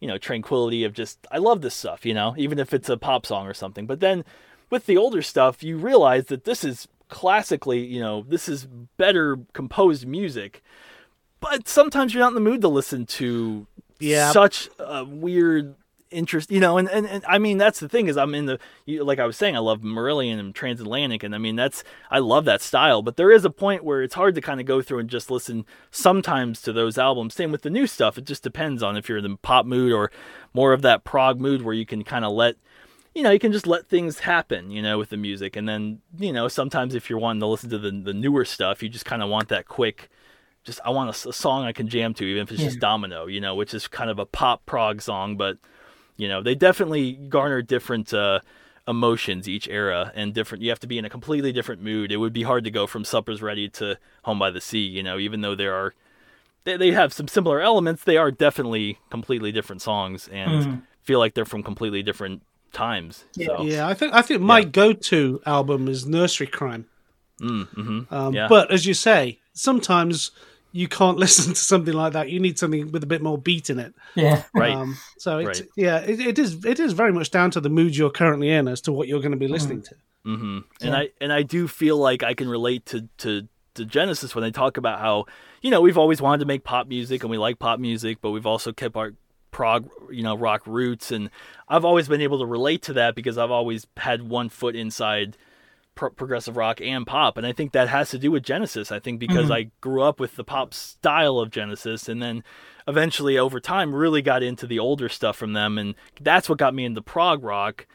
you 0.00 0.08
know, 0.08 0.18
tranquility 0.18 0.84
of 0.84 0.92
just 0.92 1.26
I 1.30 1.38
love 1.38 1.62
this 1.62 1.74
stuff, 1.74 2.04
you 2.04 2.12
know, 2.12 2.34
even 2.36 2.58
if 2.58 2.74
it's 2.74 2.90
a 2.90 2.98
pop 2.98 3.24
song 3.24 3.46
or 3.46 3.54
something. 3.54 3.86
But 3.86 4.00
then 4.00 4.24
with 4.70 4.86
the 4.86 4.96
older 4.96 5.22
stuff, 5.22 5.62
you 5.62 5.76
realize 5.76 6.26
that 6.26 6.44
this 6.44 6.64
is 6.64 6.88
classically, 7.08 7.84
you 7.84 8.00
know, 8.00 8.24
this 8.26 8.48
is 8.48 8.66
better 8.96 9.38
composed 9.52 10.06
music. 10.06 10.62
But 11.40 11.68
sometimes 11.68 12.12
you're 12.12 12.22
not 12.22 12.28
in 12.28 12.34
the 12.34 12.40
mood 12.40 12.60
to 12.62 12.68
listen 12.68 13.06
to 13.06 13.66
yeah. 14.00 14.32
such 14.32 14.68
a 14.78 15.04
weird 15.04 15.74
interest, 16.10 16.50
you 16.50 16.60
know, 16.60 16.78
and, 16.78 16.88
and, 16.88 17.06
and 17.06 17.24
I 17.28 17.38
mean, 17.38 17.58
that's 17.58 17.80
the 17.80 17.88
thing 17.88 18.08
is 18.08 18.16
I'm 18.16 18.34
in 18.34 18.46
the, 18.46 18.58
like 18.86 19.18
I 19.18 19.26
was 19.26 19.36
saying, 19.36 19.56
I 19.56 19.60
love 19.60 19.80
Marillion 19.80 20.38
and 20.40 20.54
Transatlantic. 20.54 21.22
And 21.22 21.34
I 21.34 21.38
mean, 21.38 21.54
that's, 21.54 21.84
I 22.10 22.18
love 22.18 22.44
that 22.46 22.62
style, 22.62 23.02
but 23.02 23.16
there 23.16 23.30
is 23.30 23.44
a 23.44 23.50
point 23.50 23.84
where 23.84 24.02
it's 24.02 24.14
hard 24.14 24.34
to 24.34 24.40
kind 24.40 24.58
of 24.58 24.66
go 24.66 24.82
through 24.82 25.00
and 25.00 25.10
just 25.10 25.30
listen 25.30 25.66
sometimes 25.90 26.62
to 26.62 26.72
those 26.72 26.98
albums. 26.98 27.34
Same 27.34 27.52
with 27.52 27.62
the 27.62 27.70
new 27.70 27.86
stuff. 27.86 28.18
It 28.18 28.24
just 28.24 28.42
depends 28.42 28.82
on 28.82 28.96
if 28.96 29.08
you're 29.08 29.18
in 29.18 29.30
the 29.30 29.36
pop 29.36 29.66
mood 29.66 29.92
or 29.92 30.10
more 30.54 30.72
of 30.72 30.82
that 30.82 31.04
prog 31.04 31.40
mood 31.40 31.62
where 31.62 31.74
you 31.74 31.86
can 31.86 32.04
kind 32.04 32.24
of 32.24 32.32
let 32.32 32.56
you 33.18 33.24
know, 33.24 33.32
you 33.32 33.40
can 33.40 33.50
just 33.50 33.66
let 33.66 33.88
things 33.88 34.20
happen, 34.20 34.70
you 34.70 34.80
know, 34.80 34.96
with 34.96 35.10
the 35.10 35.16
music. 35.16 35.56
And 35.56 35.68
then, 35.68 35.98
you 36.20 36.32
know, 36.32 36.46
sometimes 36.46 36.94
if 36.94 37.10
you're 37.10 37.18
wanting 37.18 37.40
to 37.40 37.48
listen 37.48 37.68
to 37.70 37.78
the, 37.78 37.90
the 37.90 38.14
newer 38.14 38.44
stuff, 38.44 38.80
you 38.80 38.88
just 38.88 39.06
kind 39.06 39.24
of 39.24 39.28
want 39.28 39.48
that 39.48 39.66
quick, 39.66 40.08
just, 40.62 40.78
I 40.84 40.90
want 40.90 41.08
a, 41.08 41.30
a, 41.30 41.32
song 41.32 41.64
I 41.64 41.72
can 41.72 41.88
jam 41.88 42.14
to, 42.14 42.24
even 42.24 42.44
if 42.44 42.52
it's 42.52 42.60
yeah. 42.60 42.68
just 42.68 42.78
Domino, 42.78 43.26
you 43.26 43.40
know, 43.40 43.56
which 43.56 43.74
is 43.74 43.88
kind 43.88 44.08
of 44.08 44.20
a 44.20 44.24
pop 44.24 44.64
prog 44.66 45.02
song. 45.02 45.36
But, 45.36 45.58
you 46.16 46.28
know, 46.28 46.44
they 46.44 46.54
definitely 46.54 47.14
garner 47.14 47.60
different 47.60 48.14
uh, 48.14 48.38
emotions 48.86 49.48
each 49.48 49.66
era 49.66 50.12
and 50.14 50.32
different, 50.32 50.62
you 50.62 50.70
have 50.70 50.78
to 50.78 50.86
be 50.86 50.96
in 50.96 51.04
a 51.04 51.10
completely 51.10 51.50
different 51.50 51.82
mood. 51.82 52.12
It 52.12 52.18
would 52.18 52.32
be 52.32 52.44
hard 52.44 52.62
to 52.62 52.70
go 52.70 52.86
from 52.86 53.04
Supper's 53.04 53.42
Ready 53.42 53.68
to 53.70 53.98
Home 54.26 54.38
by 54.38 54.52
the 54.52 54.60
Sea, 54.60 54.86
you 54.86 55.02
know, 55.02 55.18
even 55.18 55.40
though 55.40 55.56
there 55.56 55.74
are, 55.74 55.92
they, 56.62 56.76
they 56.76 56.92
have 56.92 57.12
some 57.12 57.26
similar 57.26 57.60
elements, 57.60 58.04
they 58.04 58.16
are 58.16 58.30
definitely 58.30 59.00
completely 59.10 59.50
different 59.50 59.82
songs 59.82 60.28
and 60.28 60.64
mm. 60.64 60.82
feel 61.02 61.18
like 61.18 61.34
they're 61.34 61.44
from 61.44 61.64
completely 61.64 62.04
different 62.04 62.42
times. 62.72 63.24
Yeah, 63.34 63.46
so. 63.46 63.62
yeah. 63.62 63.88
I 63.88 63.94
think 63.94 64.14
I 64.14 64.22
think 64.22 64.40
my 64.40 64.60
yeah. 64.60 64.66
go-to 64.66 65.40
album 65.46 65.88
is 65.88 66.06
Nursery 66.06 66.46
Cryme. 66.46 66.86
Mm, 67.40 67.68
mm-hmm. 67.68 68.14
um, 68.14 68.34
yeah. 68.34 68.48
But 68.48 68.70
as 68.70 68.84
you 68.86 68.94
say, 68.94 69.38
sometimes 69.52 70.32
you 70.72 70.88
can't 70.88 71.18
listen 71.24 71.54
to 71.54 71.60
something 71.60 71.94
like 71.94 72.12
that. 72.12 72.30
You 72.30 72.40
need 72.40 72.58
something 72.58 72.92
with 72.92 73.02
a 73.02 73.06
bit 73.06 73.22
more 73.22 73.38
beat 73.38 73.70
in 73.70 73.78
it. 73.78 73.94
Yeah, 74.14 74.44
right. 74.54 74.74
Um, 74.74 74.96
so 75.18 75.38
it's 75.38 75.60
right. 75.60 75.68
yeah, 75.76 75.98
it, 75.98 76.20
it 76.20 76.38
is 76.38 76.64
it 76.64 76.80
is 76.80 76.92
very 76.92 77.12
much 77.12 77.30
down 77.30 77.50
to 77.52 77.60
the 77.60 77.70
mood 77.70 77.96
you're 77.96 78.10
currently 78.10 78.50
in 78.50 78.68
as 78.68 78.80
to 78.82 78.92
what 78.92 79.08
you're 79.08 79.20
going 79.20 79.32
to 79.32 79.38
be 79.38 79.48
listening 79.48 79.80
mm. 79.80 79.88
to. 79.88 79.94
Mm-hmm. 80.26 80.58
And 80.82 80.96
I 80.96 81.08
and 81.20 81.32
I 81.32 81.42
do 81.42 81.68
feel 81.68 81.96
like 81.96 82.22
I 82.22 82.34
can 82.34 82.48
relate 82.48 82.86
to 82.86 83.08
to 83.18 83.48
to 83.74 83.84
Genesis 83.84 84.34
when 84.34 84.42
they 84.42 84.50
talk 84.50 84.76
about 84.76 85.00
how 85.00 85.26
you 85.62 85.70
know 85.70 85.80
we've 85.80 85.98
always 85.98 86.20
wanted 86.20 86.40
to 86.40 86.46
make 86.46 86.64
pop 86.64 86.86
music 86.86 87.22
and 87.22 87.30
we 87.30 87.38
like 87.38 87.58
pop 87.58 87.80
music, 87.80 88.18
but 88.20 88.30
we've 88.30 88.46
also 88.46 88.72
kept 88.72 88.96
our 88.96 89.12
prog, 89.50 89.88
you 90.10 90.22
know, 90.22 90.36
rock 90.36 90.66
roots, 90.66 91.10
and 91.10 91.30
I've 91.68 91.84
always 91.84 92.08
been 92.08 92.20
able 92.20 92.38
to 92.38 92.46
relate 92.46 92.82
to 92.82 92.92
that 92.94 93.14
because 93.14 93.38
I've 93.38 93.50
always 93.50 93.86
had 93.96 94.22
one 94.28 94.48
foot 94.48 94.76
inside 94.76 95.36
pro- 95.94 96.10
progressive 96.10 96.56
rock 96.56 96.80
and 96.80 97.06
pop, 97.06 97.36
and 97.36 97.46
I 97.46 97.52
think 97.52 97.72
that 97.72 97.88
has 97.88 98.10
to 98.10 98.18
do 98.18 98.30
with 98.30 98.42
Genesis. 98.42 98.92
I 98.92 99.00
think 99.00 99.18
because 99.18 99.44
mm-hmm. 99.44 99.52
I 99.52 99.70
grew 99.80 100.02
up 100.02 100.20
with 100.20 100.36
the 100.36 100.44
pop 100.44 100.72
style 100.72 101.38
of 101.38 101.50
Genesis, 101.50 102.08
and 102.08 102.22
then 102.22 102.44
eventually 102.86 103.36
over 103.36 103.60
time 103.60 103.94
really 103.94 104.22
got 104.22 104.42
into 104.42 104.66
the 104.66 104.78
older 104.78 105.08
stuff 105.08 105.36
from 105.36 105.52
them, 105.52 105.76
and 105.76 105.94
that's 106.20 106.48
what 106.48 106.58
got 106.58 106.74
me 106.74 106.84
into 106.84 107.02
prog 107.02 107.42
rock. 107.42 107.86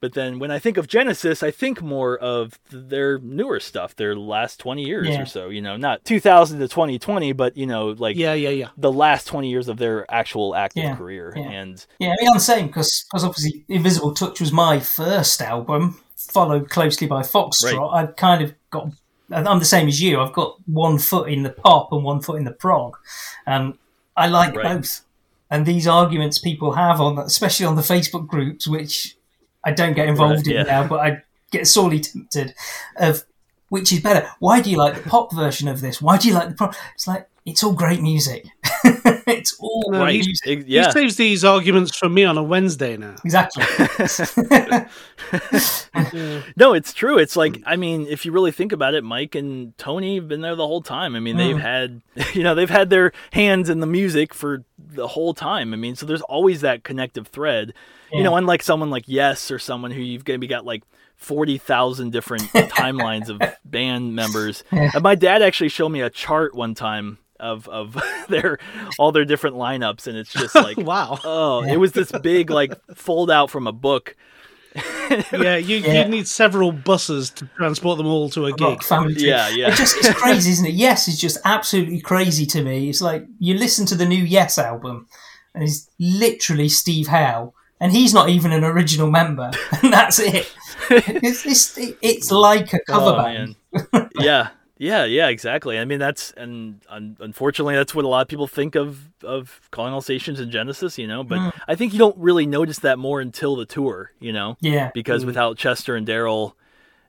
But 0.00 0.14
then 0.14 0.38
when 0.38 0.50
I 0.50 0.58
think 0.58 0.78
of 0.78 0.88
Genesis, 0.88 1.42
I 1.42 1.50
think 1.50 1.82
more 1.82 2.16
of 2.16 2.58
their 2.70 3.18
newer 3.18 3.60
stuff, 3.60 3.94
their 3.94 4.16
last 4.16 4.58
20 4.58 4.82
years 4.82 5.08
yeah. 5.08 5.22
or 5.22 5.26
so, 5.26 5.48
you 5.50 5.60
know, 5.60 5.76
not 5.76 6.04
2000 6.06 6.58
to 6.58 6.68
2020, 6.68 7.32
but, 7.34 7.54
you 7.56 7.66
know, 7.66 7.88
like 7.88 8.16
yeah, 8.16 8.32
yeah, 8.32 8.48
yeah. 8.48 8.68
the 8.78 8.90
last 8.90 9.26
20 9.26 9.50
years 9.50 9.68
of 9.68 9.76
their 9.76 10.10
actual 10.10 10.54
active 10.54 10.84
yeah, 10.84 10.96
career. 10.96 11.34
Yeah. 11.36 11.50
And 11.50 11.84
yeah, 11.98 12.08
I 12.08 12.16
mean, 12.18 12.28
I'm 12.28 12.34
the 12.34 12.40
same 12.40 12.68
because 12.68 13.04
obviously 13.12 13.64
Invisible 13.68 14.14
Touch 14.14 14.40
was 14.40 14.52
my 14.52 14.80
first 14.80 15.42
album, 15.42 16.00
followed 16.16 16.70
closely 16.70 17.06
by 17.06 17.20
Foxtrot. 17.20 17.78
Right. 17.78 18.02
I've 18.02 18.16
kind 18.16 18.42
of 18.42 18.54
got, 18.70 18.88
I'm 19.30 19.58
the 19.58 19.66
same 19.66 19.86
as 19.86 20.00
you. 20.00 20.18
I've 20.18 20.32
got 20.32 20.56
one 20.66 20.98
foot 20.98 21.28
in 21.28 21.42
the 21.42 21.50
pop 21.50 21.92
and 21.92 22.02
one 22.02 22.22
foot 22.22 22.38
in 22.38 22.44
the 22.44 22.52
prog. 22.52 22.96
And 23.46 23.74
I 24.16 24.28
like 24.28 24.56
right. 24.56 24.78
both. 24.78 25.02
And 25.50 25.66
these 25.66 25.86
arguments 25.86 26.38
people 26.38 26.72
have 26.72 27.00
on, 27.02 27.18
especially 27.18 27.66
on 27.66 27.76
the 27.76 27.82
Facebook 27.82 28.26
groups, 28.26 28.66
which 28.66 29.16
I 29.64 29.72
don't 29.72 29.94
get 29.94 30.08
involved 30.08 30.46
right, 30.46 30.46
in 30.46 30.52
yeah. 30.52 30.62
now, 30.62 30.86
but 30.86 31.00
I 31.00 31.22
get 31.50 31.66
sorely 31.66 32.00
tempted 32.00 32.54
of 32.96 33.24
which 33.68 33.92
is 33.92 34.00
better. 34.00 34.28
Why 34.40 34.60
do 34.60 34.70
you 34.70 34.76
like 34.76 34.96
the 35.02 35.08
pop 35.08 35.32
version 35.32 35.68
of 35.68 35.80
this? 35.80 36.02
Why 36.02 36.18
do 36.18 36.28
you 36.28 36.34
like 36.34 36.48
the 36.48 36.54
pop? 36.54 36.74
It's 36.94 37.06
like 37.06 37.28
it's 37.50 37.64
all 37.64 37.72
great 37.72 38.00
music. 38.00 38.46
it's 39.26 39.56
all 39.58 39.90
no, 39.90 40.00
right. 40.00 40.24
music. 40.24 40.64
Yeah. 40.66 40.86
He 40.86 40.92
saves 40.92 41.16
these 41.16 41.44
arguments 41.44 41.96
from 41.96 42.14
me 42.14 42.24
on 42.24 42.38
a 42.38 42.42
Wednesday 42.42 42.96
now. 42.96 43.16
Exactly. 43.24 43.64
no, 46.56 46.74
it's 46.74 46.92
true. 46.92 47.18
It's 47.18 47.36
like 47.36 47.60
I 47.66 47.76
mean, 47.76 48.06
if 48.08 48.24
you 48.24 48.32
really 48.32 48.52
think 48.52 48.72
about 48.72 48.94
it, 48.94 49.02
Mike 49.02 49.34
and 49.34 49.76
Tony 49.78 50.16
have 50.16 50.28
been 50.28 50.42
there 50.42 50.54
the 50.54 50.66
whole 50.66 50.80
time. 50.80 51.16
I 51.16 51.20
mean, 51.20 51.36
they've 51.36 51.56
mm. 51.56 51.60
had 51.60 52.02
you 52.34 52.44
know 52.44 52.54
they've 52.54 52.70
had 52.70 52.88
their 52.88 53.12
hands 53.32 53.68
in 53.68 53.80
the 53.80 53.86
music 53.86 54.32
for 54.32 54.64
the 54.78 55.08
whole 55.08 55.34
time. 55.34 55.74
I 55.74 55.76
mean, 55.76 55.96
so 55.96 56.06
there's 56.06 56.22
always 56.22 56.60
that 56.60 56.84
connective 56.84 57.26
thread. 57.26 57.74
Yeah. 58.12 58.18
You 58.18 58.24
know, 58.24 58.36
unlike 58.36 58.62
someone 58.62 58.90
like 58.90 59.04
Yes 59.06 59.50
or 59.50 59.58
someone 59.58 59.90
who 59.90 60.00
you've 60.00 60.26
maybe 60.26 60.46
got 60.46 60.64
like 60.64 60.84
forty 61.16 61.58
thousand 61.58 62.12
different 62.12 62.44
timelines 62.52 63.28
of 63.28 63.42
band 63.64 64.14
members. 64.14 64.62
Yeah. 64.70 64.92
And 64.94 65.02
my 65.02 65.16
dad 65.16 65.42
actually 65.42 65.68
showed 65.68 65.90
me 65.90 66.00
a 66.00 66.10
chart 66.10 66.54
one 66.54 66.74
time 66.74 67.18
of 67.40 67.68
of 67.68 68.00
their 68.28 68.58
all 68.98 69.12
their 69.12 69.24
different 69.24 69.56
lineups, 69.56 70.06
and 70.06 70.16
it's 70.16 70.32
just 70.32 70.54
like 70.54 70.76
wow. 70.76 71.18
Oh, 71.24 71.62
it 71.62 71.76
was 71.76 71.92
this 71.92 72.12
big 72.22 72.50
like 72.50 72.72
fold 72.94 73.30
out 73.30 73.50
from 73.50 73.66
a 73.66 73.72
book. 73.72 74.16
yeah, 75.32 75.56
you 75.56 75.78
yeah. 75.78 76.04
you 76.04 76.08
need 76.08 76.28
several 76.28 76.70
buses 76.70 77.30
to 77.30 77.46
transport 77.56 77.98
them 77.98 78.06
all 78.06 78.30
to 78.30 78.46
a 78.46 78.52
gig. 78.52 78.80
Yeah, 79.16 79.48
yeah. 79.48 79.68
It's 79.68 79.78
just 79.78 79.96
it's 79.96 80.12
crazy, 80.12 80.52
isn't 80.52 80.66
it? 80.66 80.74
Yes, 80.74 81.08
it's 81.08 81.18
just 81.18 81.38
absolutely 81.44 82.00
crazy 82.00 82.46
to 82.46 82.62
me. 82.62 82.88
It's 82.88 83.02
like 83.02 83.26
you 83.40 83.54
listen 83.54 83.84
to 83.86 83.96
the 83.96 84.06
new 84.06 84.22
Yes 84.22 84.58
album, 84.58 85.08
and 85.54 85.64
it's 85.64 85.90
literally 85.98 86.68
Steve 86.68 87.08
Howe 87.08 87.52
and 87.80 87.92
he's 87.92 88.12
not 88.12 88.28
even 88.28 88.52
an 88.52 88.62
original 88.62 89.10
member, 89.10 89.50
and 89.82 89.92
that's 89.92 90.18
it. 90.18 90.52
it's, 90.90 91.46
it's, 91.46 91.78
it's 92.02 92.30
like 92.30 92.72
a 92.74 92.80
cover 92.80 93.16
oh, 93.18 93.22
band. 93.22 93.56
yeah, 94.18 94.50
yeah, 94.80 95.04
yeah, 95.04 95.28
exactly. 95.28 95.78
I 95.78 95.84
mean, 95.84 95.98
that's 95.98 96.30
and 96.38 96.80
un- 96.88 97.18
unfortunately, 97.20 97.74
that's 97.74 97.94
what 97.94 98.06
a 98.06 98.08
lot 98.08 98.22
of 98.22 98.28
people 98.28 98.46
think 98.46 98.76
of 98.76 99.10
of 99.22 99.60
calling 99.70 99.92
all 99.92 100.00
stations 100.00 100.40
in 100.40 100.50
Genesis. 100.50 100.96
You 100.96 101.06
know, 101.06 101.22
but 101.22 101.38
mm. 101.38 101.52
I 101.68 101.74
think 101.74 101.92
you 101.92 101.98
don't 101.98 102.16
really 102.16 102.46
notice 102.46 102.78
that 102.78 102.98
more 102.98 103.20
until 103.20 103.56
the 103.56 103.66
tour. 103.66 104.10
You 104.20 104.32
know, 104.32 104.56
yeah, 104.60 104.90
because 104.94 105.22
mm. 105.22 105.26
without 105.26 105.58
Chester 105.58 105.96
and 105.96 106.06
Daryl. 106.06 106.54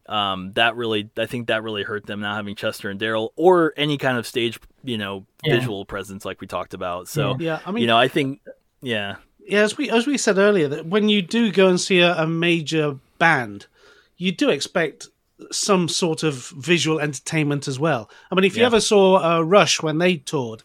Um, 0.09 0.51
that 0.53 0.75
really, 0.75 1.09
I 1.15 1.25
think 1.25 1.47
that 1.47 1.63
really 1.63 1.83
hurt 1.83 2.05
them 2.05 2.19
not 2.19 2.35
having 2.35 2.55
Chester 2.55 2.89
and 2.89 2.99
Daryl 2.99 3.29
or 3.37 3.73
any 3.77 3.97
kind 3.97 4.17
of 4.17 4.27
stage, 4.27 4.59
you 4.83 4.97
know, 4.97 5.25
yeah. 5.41 5.55
visual 5.55 5.85
presence 5.85 6.25
like 6.25 6.41
we 6.41 6.47
talked 6.47 6.73
about. 6.73 7.07
So, 7.07 7.37
yeah, 7.39 7.59
I 7.65 7.71
mean, 7.71 7.81
you 7.81 7.87
know, 7.87 7.97
I 7.97 8.09
think, 8.09 8.41
yeah, 8.81 9.17
yeah, 9.45 9.61
as 9.61 9.77
we 9.77 9.89
as 9.89 10.07
we 10.07 10.17
said 10.17 10.37
earlier, 10.37 10.67
that 10.67 10.85
when 10.85 11.07
you 11.07 11.21
do 11.21 11.51
go 11.51 11.69
and 11.69 11.79
see 11.79 11.99
a, 11.99 12.15
a 12.15 12.27
major 12.27 12.97
band, 13.19 13.67
you 14.17 14.33
do 14.33 14.49
expect 14.49 15.07
some 15.51 15.87
sort 15.87 16.23
of 16.23 16.49
visual 16.57 16.99
entertainment 16.99 17.67
as 17.67 17.79
well. 17.79 18.09
I 18.31 18.35
mean, 18.35 18.43
if 18.43 18.55
you 18.55 18.61
yeah. 18.61 18.67
ever 18.67 18.81
saw 18.81 19.37
uh, 19.37 19.41
Rush 19.41 19.81
when 19.81 19.97
they 19.97 20.17
toured, 20.17 20.63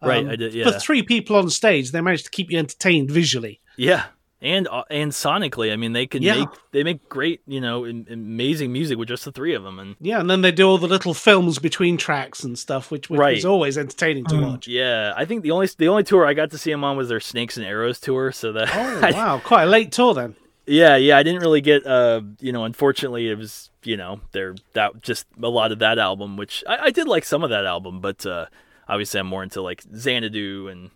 um, 0.00 0.08
right? 0.08 0.28
I 0.28 0.36
did. 0.36 0.54
Yeah. 0.54 0.70
For 0.70 0.78
three 0.78 1.02
people 1.02 1.36
on 1.36 1.50
stage, 1.50 1.92
they 1.92 2.00
managed 2.00 2.24
to 2.24 2.30
keep 2.30 2.50
you 2.50 2.58
entertained 2.58 3.10
visually. 3.10 3.60
Yeah, 3.76 4.06
and 4.40 4.68
uh, 4.68 4.84
and 4.90 5.10
sonically, 5.10 5.72
I 5.72 5.76
mean, 5.76 5.92
they 5.92 6.06
can 6.06 6.22
yeah. 6.22 6.40
make 6.40 6.48
they 6.70 6.84
make 6.84 7.08
great, 7.08 7.42
you 7.46 7.60
know, 7.60 7.84
amazing 7.84 8.72
music 8.72 8.96
with 8.96 9.08
just 9.08 9.24
the 9.24 9.32
three 9.32 9.54
of 9.54 9.64
them, 9.64 9.78
and 9.78 9.96
yeah, 10.00 10.20
and 10.20 10.30
then 10.30 10.42
they 10.42 10.52
do 10.52 10.68
all 10.68 10.78
the 10.78 10.86
little 10.86 11.14
films 11.14 11.58
between 11.58 11.96
tracks 11.96 12.44
and 12.44 12.56
stuff, 12.58 12.90
which, 12.90 13.10
which 13.10 13.18
right. 13.18 13.36
is 13.36 13.44
always 13.44 13.76
entertaining 13.76 14.24
to 14.26 14.36
mm. 14.36 14.50
watch. 14.50 14.68
Yeah, 14.68 15.12
I 15.16 15.24
think 15.24 15.42
the 15.42 15.50
only 15.50 15.68
the 15.76 15.88
only 15.88 16.04
tour 16.04 16.24
I 16.24 16.34
got 16.34 16.50
to 16.52 16.58
see 16.58 16.70
them 16.70 16.84
on 16.84 16.96
was 16.96 17.08
their 17.08 17.20
Snakes 17.20 17.56
and 17.56 17.66
Arrows 17.66 17.98
tour, 17.98 18.30
so 18.30 18.52
that 18.52 18.68
oh 18.72 19.10
wow, 19.12 19.40
quite 19.42 19.64
a 19.64 19.66
late 19.66 19.90
tour 19.90 20.14
then. 20.14 20.36
Yeah, 20.68 20.96
yeah, 20.96 21.16
I 21.16 21.22
didn't 21.22 21.40
really 21.40 21.60
get, 21.60 21.86
uh, 21.86 22.20
you 22.40 22.52
know, 22.52 22.64
unfortunately, 22.64 23.28
it 23.28 23.38
was, 23.38 23.70
you 23.84 23.96
know, 23.96 24.20
there 24.32 24.54
that 24.74 25.02
just 25.02 25.26
a 25.42 25.48
lot 25.48 25.72
of 25.72 25.78
that 25.80 25.98
album, 25.98 26.36
which 26.36 26.62
I, 26.66 26.76
I 26.84 26.90
did 26.90 27.08
like 27.08 27.24
some 27.24 27.42
of 27.42 27.50
that 27.50 27.64
album, 27.64 28.00
but 28.00 28.24
uh, 28.26 28.46
obviously 28.88 29.20
I'm 29.20 29.26
more 29.26 29.42
into 29.42 29.62
like 29.62 29.82
Xanadu 29.94 30.68
and 30.68 30.90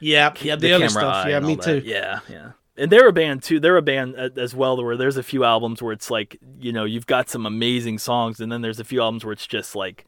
yeah, 0.00 0.32
yeah, 0.40 0.56
the, 0.56 0.68
the 0.68 0.72
other 0.72 0.88
stuff. 0.88 1.26
Yeah, 1.28 1.40
me 1.40 1.56
too. 1.56 1.82
Yeah, 1.84 2.20
yeah 2.28 2.52
and 2.78 2.92
they're 2.92 3.08
a 3.08 3.12
band 3.12 3.42
too. 3.42 3.60
They're 3.60 3.76
a 3.76 3.82
band 3.82 4.14
as 4.14 4.54
well 4.54 4.82
where 4.82 4.96
there's 4.96 5.16
a 5.16 5.22
few 5.22 5.44
albums 5.44 5.82
where 5.82 5.92
it's 5.92 6.10
like 6.10 6.38
you 6.60 6.72
know 6.72 6.84
you've 6.84 7.06
got 7.06 7.28
some 7.28 7.44
amazing 7.44 7.98
songs, 7.98 8.40
and 8.40 8.50
then 8.50 8.62
there's 8.62 8.80
a 8.80 8.84
few 8.84 9.02
albums 9.02 9.24
where 9.24 9.32
it's 9.32 9.46
just 9.46 9.74
like 9.74 10.06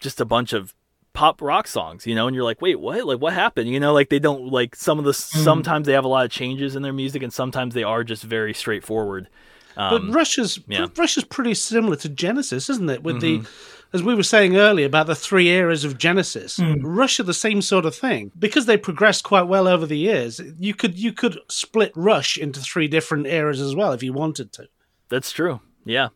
just 0.00 0.20
a 0.20 0.24
bunch 0.24 0.52
of 0.52 0.74
pop 1.12 1.42
rock 1.42 1.66
songs, 1.66 2.06
you 2.06 2.14
know, 2.14 2.26
and 2.26 2.34
you're 2.34 2.44
like, 2.44 2.62
wait, 2.62 2.80
what? 2.80 3.04
Like 3.04 3.20
what 3.20 3.32
happened? 3.32 3.68
You 3.68 3.80
know, 3.80 3.92
like 3.92 4.08
they 4.08 4.18
don't 4.18 4.46
like 4.46 4.76
some 4.76 4.98
of 4.98 5.04
the 5.04 5.12
mm. 5.12 5.44
sometimes 5.44 5.86
they 5.86 5.92
have 5.92 6.04
a 6.04 6.08
lot 6.08 6.24
of 6.24 6.30
changes 6.30 6.76
in 6.76 6.82
their 6.82 6.92
music, 6.92 7.22
and 7.22 7.32
sometimes 7.32 7.74
they 7.74 7.82
are 7.82 8.04
just 8.04 8.22
very 8.22 8.54
straightforward. 8.54 9.28
Um, 9.76 10.08
but 10.08 10.14
Rush's 10.14 10.60
yeah. 10.66 10.86
Rush's 10.96 11.24
pretty 11.24 11.54
similar 11.54 11.96
to 11.96 12.08
Genesis, 12.08 12.68
isn't 12.70 12.90
it? 12.90 13.02
With 13.02 13.16
mm-hmm. 13.16 13.42
the 13.42 13.50
as 13.92 14.02
we 14.02 14.14
were 14.14 14.22
saying 14.22 14.56
earlier 14.56 14.86
about 14.86 15.06
the 15.06 15.14
three 15.14 15.48
eras 15.48 15.84
of 15.84 15.98
Genesis, 15.98 16.58
mm. 16.58 16.80
Rush 16.82 17.18
are 17.18 17.24
the 17.24 17.34
same 17.34 17.60
sort 17.60 17.84
of 17.84 17.94
thing 17.94 18.30
because 18.38 18.66
they 18.66 18.76
progressed 18.76 19.24
quite 19.24 19.48
well 19.48 19.66
over 19.66 19.86
the 19.86 19.98
years. 19.98 20.40
You 20.58 20.74
could 20.74 20.98
you 20.98 21.12
could 21.12 21.38
split 21.48 21.92
Rush 21.96 22.36
into 22.36 22.60
three 22.60 22.88
different 22.88 23.26
eras 23.26 23.60
as 23.60 23.74
well 23.74 23.92
if 23.92 24.02
you 24.02 24.12
wanted 24.12 24.52
to. 24.54 24.68
That's 25.08 25.32
true. 25.32 25.60
Yeah, 25.84 26.08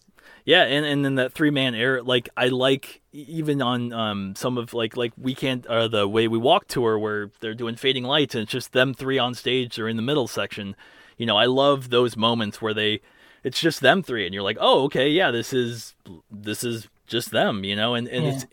yeah, 0.44 0.64
and 0.64 0.85
and 0.85 1.04
then 1.04 1.14
that 1.14 1.33
three 1.33 1.50
man 1.50 1.74
era, 1.74 2.02
like 2.02 2.28
I 2.37 2.48
like 2.48 3.00
even 3.12 3.62
on 3.62 3.92
um 3.92 4.35
some 4.37 4.59
of 4.59 4.74
like 4.74 4.96
like 4.96 5.12
we 5.16 5.35
can't 5.35 5.66
uh, 5.66 5.88
the 5.88 6.07
way 6.07 6.28
we 6.28 6.37
walk 6.37 6.68
tour 6.68 6.98
where 6.98 7.30
they're 7.40 7.54
doing 7.54 7.76
fading 7.76 8.04
lights 8.04 8.35
and 8.35 8.42
it's 8.42 8.52
just 8.52 8.72
them 8.72 8.92
three 8.92 9.18
on 9.18 9.35
stage 9.35 9.78
or 9.78 9.88
in 9.88 9.96
the 9.96 10.02
middle 10.02 10.28
section. 10.28 10.76
You 11.16 11.26
know, 11.26 11.37
I 11.37 11.46
love 11.46 11.90
those 11.90 12.16
moments 12.16 12.61
where 12.61 12.74
they 12.74 13.00
it's 13.42 13.61
just 13.61 13.80
them 13.80 14.02
three 14.02 14.26
and 14.26 14.35
you're 14.35 14.42
like, 14.42 14.59
oh 14.61 14.83
okay, 14.85 15.09
yeah, 15.09 15.30
this 15.30 15.54
is 15.54 15.94
this 16.30 16.62
is 16.62 16.88
just 17.07 17.30
them, 17.30 17.64
you 17.64 17.74
know, 17.74 17.94
and 17.94 18.07
and 18.09 18.26
yeah. 18.26 18.33
it's 18.33 18.46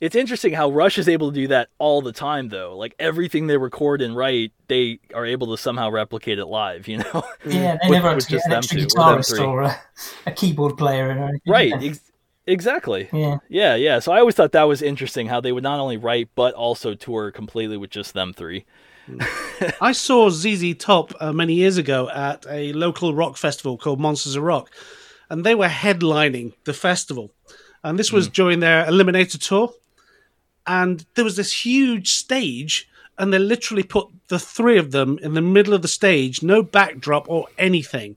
it's 0.00 0.16
interesting 0.16 0.54
how 0.54 0.70
Rush 0.70 0.96
is 0.96 1.08
able 1.08 1.30
to 1.30 1.34
do 1.34 1.48
that 1.48 1.68
all 1.78 2.00
the 2.00 2.12
time, 2.12 2.48
though. 2.48 2.76
Like 2.76 2.94
everything 2.98 3.46
they 3.46 3.58
record 3.58 4.00
and 4.00 4.16
write, 4.16 4.52
they 4.66 4.98
are 5.14 5.26
able 5.26 5.48
to 5.54 5.60
somehow 5.60 5.90
replicate 5.90 6.38
it 6.38 6.46
live. 6.46 6.88
You 6.88 6.98
know? 6.98 7.22
Yeah, 7.44 7.76
they 7.82 7.88
with, 7.88 7.98
never 7.98 8.08
have 8.10 8.18
to 8.18 8.26
get 8.26 8.46
an 8.46 8.52
extra 8.52 8.80
guitarist 8.80 9.38
or, 9.38 9.44
or 9.44 9.62
a, 9.62 9.76
a, 10.26 10.32
keyboard 10.32 10.78
player 10.78 11.08
or 11.08 11.10
anything. 11.10 11.40
Right. 11.46 11.72
Ex- 11.82 12.12
exactly. 12.46 13.10
Yeah. 13.12 13.38
Yeah. 13.48 13.74
Yeah. 13.74 13.98
So 13.98 14.12
I 14.12 14.20
always 14.20 14.34
thought 14.34 14.52
that 14.52 14.62
was 14.64 14.80
interesting 14.80 15.26
how 15.26 15.40
they 15.40 15.52
would 15.52 15.62
not 15.62 15.80
only 15.80 15.98
write 15.98 16.30
but 16.34 16.54
also 16.54 16.94
tour 16.94 17.30
completely 17.30 17.76
with 17.76 17.90
just 17.90 18.14
them 18.14 18.32
three. 18.32 18.64
I 19.80 19.92
saw 19.92 20.30
ZZ 20.30 20.74
Top 20.78 21.12
uh, 21.20 21.32
many 21.32 21.54
years 21.54 21.76
ago 21.76 22.08
at 22.08 22.46
a 22.48 22.72
local 22.72 23.14
rock 23.14 23.36
festival 23.36 23.76
called 23.76 23.98
Monsters 23.98 24.36
of 24.36 24.44
Rock, 24.44 24.70
and 25.28 25.44
they 25.44 25.54
were 25.54 25.68
headlining 25.68 26.52
the 26.64 26.72
festival 26.72 27.32
and 27.82 27.98
this 27.98 28.12
was 28.12 28.28
mm. 28.28 28.32
during 28.32 28.60
their 28.60 28.84
Eliminator 28.84 29.38
tour. 29.38 29.72
And 30.70 31.04
there 31.16 31.24
was 31.24 31.34
this 31.34 31.64
huge 31.64 32.12
stage, 32.12 32.88
and 33.18 33.32
they 33.32 33.40
literally 33.40 33.82
put 33.82 34.06
the 34.28 34.38
three 34.38 34.78
of 34.78 34.92
them 34.92 35.18
in 35.20 35.34
the 35.34 35.42
middle 35.42 35.74
of 35.74 35.82
the 35.82 35.88
stage, 35.88 36.44
no 36.44 36.62
backdrop 36.62 37.28
or 37.28 37.48
anything. 37.58 38.14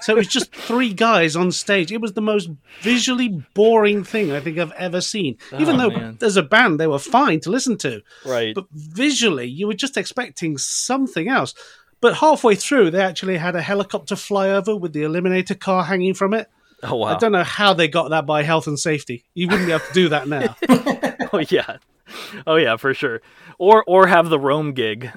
So 0.00 0.14
it 0.14 0.16
was 0.16 0.26
just 0.26 0.52
three 0.68 0.92
guys 0.92 1.36
on 1.36 1.52
stage. 1.52 1.92
It 1.92 2.00
was 2.00 2.14
the 2.14 2.20
most 2.20 2.50
visually 2.80 3.28
boring 3.54 4.02
thing 4.02 4.32
I 4.32 4.40
think 4.40 4.58
I've 4.58 4.72
ever 4.72 5.00
seen. 5.00 5.38
Oh, 5.52 5.60
Even 5.60 5.76
though 5.76 5.90
man. 5.90 6.18
as 6.22 6.36
a 6.36 6.42
band 6.42 6.80
they 6.80 6.88
were 6.88 6.98
fine 6.98 7.38
to 7.42 7.50
listen 7.50 7.76
to, 7.78 8.02
right? 8.26 8.52
But 8.52 8.64
visually, 8.72 9.46
you 9.46 9.68
were 9.68 9.74
just 9.74 9.96
expecting 9.96 10.58
something 10.58 11.28
else. 11.28 11.54
But 12.00 12.16
halfway 12.16 12.56
through, 12.56 12.90
they 12.90 13.00
actually 13.00 13.36
had 13.36 13.54
a 13.54 13.62
helicopter 13.62 14.16
fly 14.16 14.50
over 14.50 14.74
with 14.74 14.92
the 14.92 15.02
Eliminator 15.04 15.56
car 15.56 15.84
hanging 15.84 16.14
from 16.14 16.34
it. 16.34 16.50
Oh 16.82 16.96
wow! 16.96 17.14
I 17.14 17.18
don't 17.18 17.30
know 17.30 17.44
how 17.44 17.74
they 17.74 17.86
got 17.86 18.10
that 18.10 18.26
by 18.26 18.42
health 18.42 18.66
and 18.66 18.76
safety. 18.76 19.24
You 19.34 19.46
wouldn't 19.46 19.66
be 19.68 19.72
able 19.72 19.86
to 19.86 19.92
do 19.92 20.08
that 20.08 20.26
now. 20.26 20.56
oh 21.32 21.38
yeah, 21.48 21.76
oh 22.46 22.56
yeah, 22.56 22.76
for 22.76 22.94
sure. 22.94 23.22
Or 23.58 23.84
or 23.86 24.06
have 24.06 24.28
the 24.28 24.38
Rome 24.38 24.72
gig. 24.72 25.10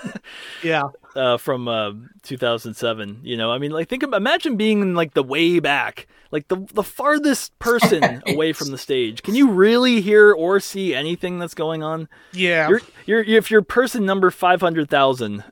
yeah. 0.62 0.84
Uh, 1.16 1.38
from 1.38 1.66
uh, 1.66 1.92
2007. 2.24 3.20
You 3.22 3.38
know, 3.38 3.50
I 3.50 3.56
mean, 3.56 3.70
like 3.70 3.88
think 3.88 4.02
of 4.02 4.12
imagine 4.12 4.58
being 4.58 4.82
in 4.82 4.94
like 4.94 5.14
the 5.14 5.22
way 5.22 5.60
back, 5.60 6.06
like 6.30 6.48
the 6.48 6.58
the 6.74 6.82
farthest 6.82 7.58
person 7.58 8.22
away 8.26 8.52
from 8.52 8.70
the 8.70 8.76
stage. 8.76 9.22
Can 9.22 9.34
you 9.34 9.48
really 9.48 10.02
hear 10.02 10.34
or 10.34 10.60
see 10.60 10.94
anything 10.94 11.38
that's 11.38 11.54
going 11.54 11.82
on? 11.82 12.10
Yeah. 12.34 12.68
You're, 12.68 12.80
you're 13.06 13.22
if 13.22 13.50
you're 13.50 13.62
person 13.62 14.04
number 14.04 14.30
five 14.30 14.60
hundred 14.60 14.90
thousand. 14.90 15.42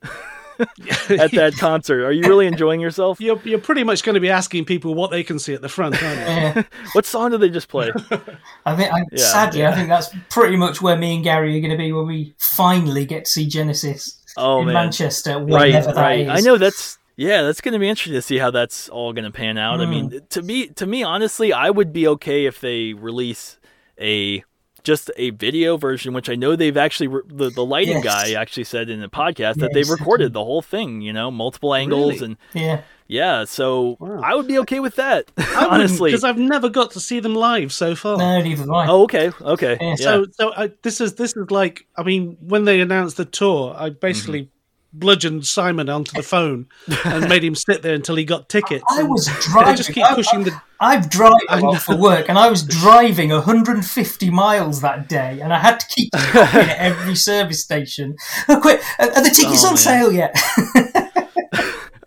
at 1.10 1.30
that 1.32 1.54
concert. 1.58 2.04
Are 2.04 2.12
you 2.12 2.22
really 2.22 2.46
enjoying 2.46 2.80
yourself? 2.80 3.20
You're, 3.20 3.40
you're 3.44 3.58
pretty 3.58 3.84
much 3.84 4.02
going 4.02 4.14
to 4.14 4.20
be 4.20 4.30
asking 4.30 4.64
people 4.64 4.94
what 4.94 5.10
they 5.10 5.22
can 5.22 5.38
see 5.38 5.54
at 5.54 5.62
the 5.62 5.68
front, 5.68 6.02
aren't 6.02 6.56
you? 6.56 6.64
what 6.92 7.06
song 7.06 7.30
did 7.30 7.40
they 7.40 7.50
just 7.50 7.68
play? 7.68 7.90
I 8.66 8.76
think, 8.76 8.92
I, 8.92 9.04
yeah, 9.12 9.24
sadly, 9.24 9.60
yeah. 9.60 9.70
I 9.70 9.74
think 9.74 9.88
that's 9.88 10.14
pretty 10.30 10.56
much 10.56 10.80
where 10.80 10.96
me 10.96 11.16
and 11.16 11.24
Gary 11.24 11.56
are 11.56 11.60
going 11.60 11.70
to 11.70 11.76
be 11.76 11.92
when 11.92 12.06
we 12.06 12.34
finally 12.38 13.04
get 13.04 13.24
to 13.24 13.30
see 13.30 13.46
Genesis 13.46 14.22
oh, 14.36 14.60
in 14.60 14.66
man. 14.66 14.74
Manchester. 14.74 15.38
Right, 15.38 15.84
right. 15.86 16.28
I 16.28 16.40
know 16.40 16.58
that's 16.58 16.98
yeah, 17.16 17.42
that's 17.42 17.60
going 17.60 17.74
to 17.74 17.78
be 17.78 17.88
interesting 17.88 18.14
to 18.14 18.22
see 18.22 18.38
how 18.38 18.50
that's 18.50 18.88
all 18.88 19.12
going 19.12 19.24
to 19.24 19.30
pan 19.30 19.56
out. 19.56 19.78
Mm. 19.78 19.82
I 19.82 19.90
mean, 19.90 20.20
to 20.30 20.42
me, 20.42 20.68
to 20.68 20.86
me, 20.86 21.02
honestly, 21.02 21.52
I 21.52 21.70
would 21.70 21.92
be 21.92 22.08
okay 22.08 22.46
if 22.46 22.60
they 22.60 22.92
release 22.92 23.58
a 24.00 24.42
just 24.84 25.10
a 25.16 25.30
video 25.30 25.76
version, 25.76 26.12
which 26.12 26.28
I 26.28 26.34
know 26.34 26.54
they've 26.54 26.76
actually 26.76 27.08
re- 27.08 27.22
the 27.26 27.50
the 27.50 27.64
lighting 27.64 28.02
yes. 28.02 28.04
guy 28.04 28.32
actually 28.40 28.64
said 28.64 28.88
in 28.88 29.00
the 29.00 29.08
podcast 29.08 29.38
yes. 29.38 29.56
that 29.56 29.72
they've 29.72 29.88
recorded 29.88 30.32
the 30.32 30.44
whole 30.44 30.62
thing. 30.62 31.00
You 31.00 31.12
know, 31.12 31.30
multiple 31.30 31.74
angles 31.74 32.20
really? 32.20 32.24
and 32.24 32.36
yeah. 32.52 32.82
Yeah, 33.06 33.44
so 33.44 33.98
wow. 34.00 34.20
I 34.24 34.34
would 34.34 34.48
be 34.48 34.58
okay 34.60 34.80
with 34.80 34.96
that. 34.96 35.30
honestly, 35.56 36.10
because 36.10 36.24
I've 36.24 36.38
never 36.38 36.70
got 36.70 36.92
to 36.92 37.00
see 37.00 37.20
them 37.20 37.34
live 37.34 37.70
so 37.70 37.94
far. 37.94 38.16
No, 38.16 38.40
neither 38.40 38.62
have 38.62 38.70
I. 38.70 38.86
Oh, 38.88 39.02
okay, 39.02 39.30
okay. 39.42 39.76
Yeah. 39.78 39.94
So, 39.96 40.26
so 40.30 40.54
I, 40.54 40.70
this 40.80 41.02
is 41.02 41.14
this 41.14 41.36
is 41.36 41.50
like, 41.50 41.86
I 41.96 42.02
mean, 42.02 42.38
when 42.40 42.64
they 42.64 42.80
announced 42.80 43.18
the 43.18 43.26
tour, 43.26 43.74
I 43.76 43.90
basically 43.90 44.44
mm-hmm 44.44 44.53
bludgeoned 44.94 45.44
Simon 45.46 45.88
onto 45.88 46.12
the 46.12 46.22
phone 46.22 46.66
and 47.04 47.28
made 47.28 47.44
him 47.44 47.54
sit 47.54 47.82
there 47.82 47.94
until 47.94 48.16
he 48.16 48.24
got 48.24 48.48
tickets. 48.48 48.84
I 48.90 49.02
was 49.02 49.26
driving. 49.42 49.76
just 49.76 49.92
keep 49.92 50.06
pushing 50.08 50.40
I, 50.40 50.44
the. 50.44 50.62
I've 50.80 51.10
driven 51.10 51.38
a 51.48 51.60
lot 51.60 51.82
for 51.82 51.96
work, 51.96 52.28
and 52.28 52.38
I 52.38 52.50
was 52.50 52.62
driving 52.62 53.30
150 53.30 54.30
miles 54.30 54.80
that 54.80 55.08
day, 55.08 55.40
and 55.40 55.52
I 55.52 55.58
had 55.58 55.80
to 55.80 55.86
keep 55.86 56.10
at 56.14 56.78
every 56.78 57.14
service 57.14 57.62
station. 57.62 58.16
Oh, 58.48 58.58
quick! 58.62 58.80
Are 58.98 59.22
the 59.22 59.30
tickets 59.34 59.64
oh, 59.64 59.70
on 59.70 59.76
sale 59.76 60.12
yet? 60.12 60.36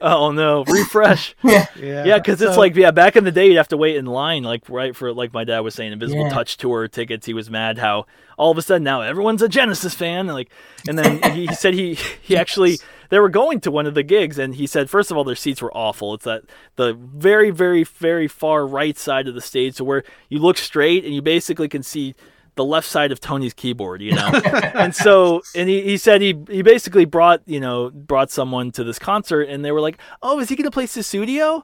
Oh 0.01 0.31
no, 0.31 0.63
refresh. 0.63 1.35
yeah, 1.43 1.67
yeah, 1.77 2.17
because 2.17 2.39
so, 2.39 2.47
it's 2.47 2.57
like 2.57 2.75
yeah, 2.75 2.91
back 2.91 3.15
in 3.15 3.23
the 3.23 3.31
day 3.31 3.47
you'd 3.47 3.57
have 3.57 3.67
to 3.69 3.77
wait 3.77 3.95
in 3.95 4.05
line, 4.05 4.43
like 4.43 4.67
right 4.69 4.95
for 4.95 5.13
like 5.13 5.33
my 5.33 5.43
dad 5.43 5.59
was 5.59 5.75
saying, 5.75 5.91
Invisible 5.91 6.23
yeah. 6.23 6.29
Touch 6.29 6.57
tour 6.57 6.87
tickets. 6.87 7.25
He 7.25 7.33
was 7.33 7.49
mad 7.49 7.77
how 7.77 8.05
all 8.37 8.51
of 8.51 8.57
a 8.57 8.61
sudden 8.61 8.83
now 8.83 9.01
everyone's 9.01 9.41
a 9.41 9.49
Genesis 9.49 9.93
fan, 9.93 10.27
and 10.27 10.33
like, 10.33 10.49
and 10.87 10.97
then 10.97 11.21
he, 11.33 11.47
he 11.47 11.55
said 11.55 11.73
he 11.73 11.95
he 11.95 12.33
yes. 12.33 12.41
actually 12.41 12.79
they 13.09 13.19
were 13.19 13.29
going 13.29 13.59
to 13.61 13.71
one 13.71 13.85
of 13.85 13.93
the 13.93 14.03
gigs, 14.03 14.37
and 14.37 14.55
he 14.55 14.67
said 14.67 14.89
first 14.89 15.11
of 15.11 15.17
all 15.17 15.23
their 15.23 15.35
seats 15.35 15.61
were 15.61 15.75
awful. 15.75 16.13
It's 16.13 16.25
that 16.25 16.43
the 16.75 16.93
very 16.93 17.49
very 17.49 17.83
very 17.83 18.27
far 18.27 18.65
right 18.65 18.97
side 18.97 19.27
of 19.27 19.35
the 19.35 19.41
stage, 19.41 19.75
so 19.75 19.83
where 19.83 20.03
you 20.29 20.39
look 20.39 20.57
straight 20.57 21.05
and 21.05 21.13
you 21.13 21.21
basically 21.21 21.69
can 21.69 21.83
see 21.83 22.15
the 22.57 22.65
left 22.65 22.87
side 22.87 23.13
of 23.13 23.21
Tony's 23.21 23.53
keyboard, 23.53 24.01
you 24.01 24.13
know. 24.13 24.27
and 24.53 24.93
so, 24.93 25.41
and 25.55 25.69
he, 25.69 25.81
he 25.83 25.97
said 25.97 26.21
he 26.21 26.37
he 26.49 26.61
basically 26.61 27.05
brought 27.05 27.41
you 27.45 27.61
know 27.61 27.89
brought 27.91 28.29
someone 28.29 28.71
to 28.73 28.83
this 28.83 28.99
concert, 28.99 29.43
and 29.43 29.63
they 29.63 29.71
were 29.71 29.79
like, 29.79 29.97
"Oh, 30.21 30.39
is 30.39 30.49
he 30.49 30.55
gonna 30.57 30.71
play 30.71 30.85
Sussudio?" 30.85 31.63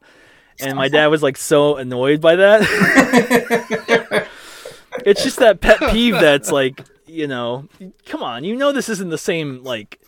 And 0.62 0.78
my 0.78 0.88
dad 0.88 1.08
was 1.08 1.22
like 1.24 1.36
so 1.36 1.76
annoyed 1.76 2.22
by 2.22 2.36
that. 2.38 2.62
it's 5.06 5.24
just 5.24 5.40
that 5.40 5.60
pet 5.62 5.80
peeve 5.92 6.14
that's 6.14 6.52
like, 6.52 6.80
you 7.08 7.26
know, 7.28 7.68
come 8.06 8.22
on, 8.22 8.44
you 8.44 8.56
know 8.56 8.72
this 8.72 8.88
isn't 8.88 9.10
the 9.10 9.18
same 9.18 9.64
like 9.64 10.00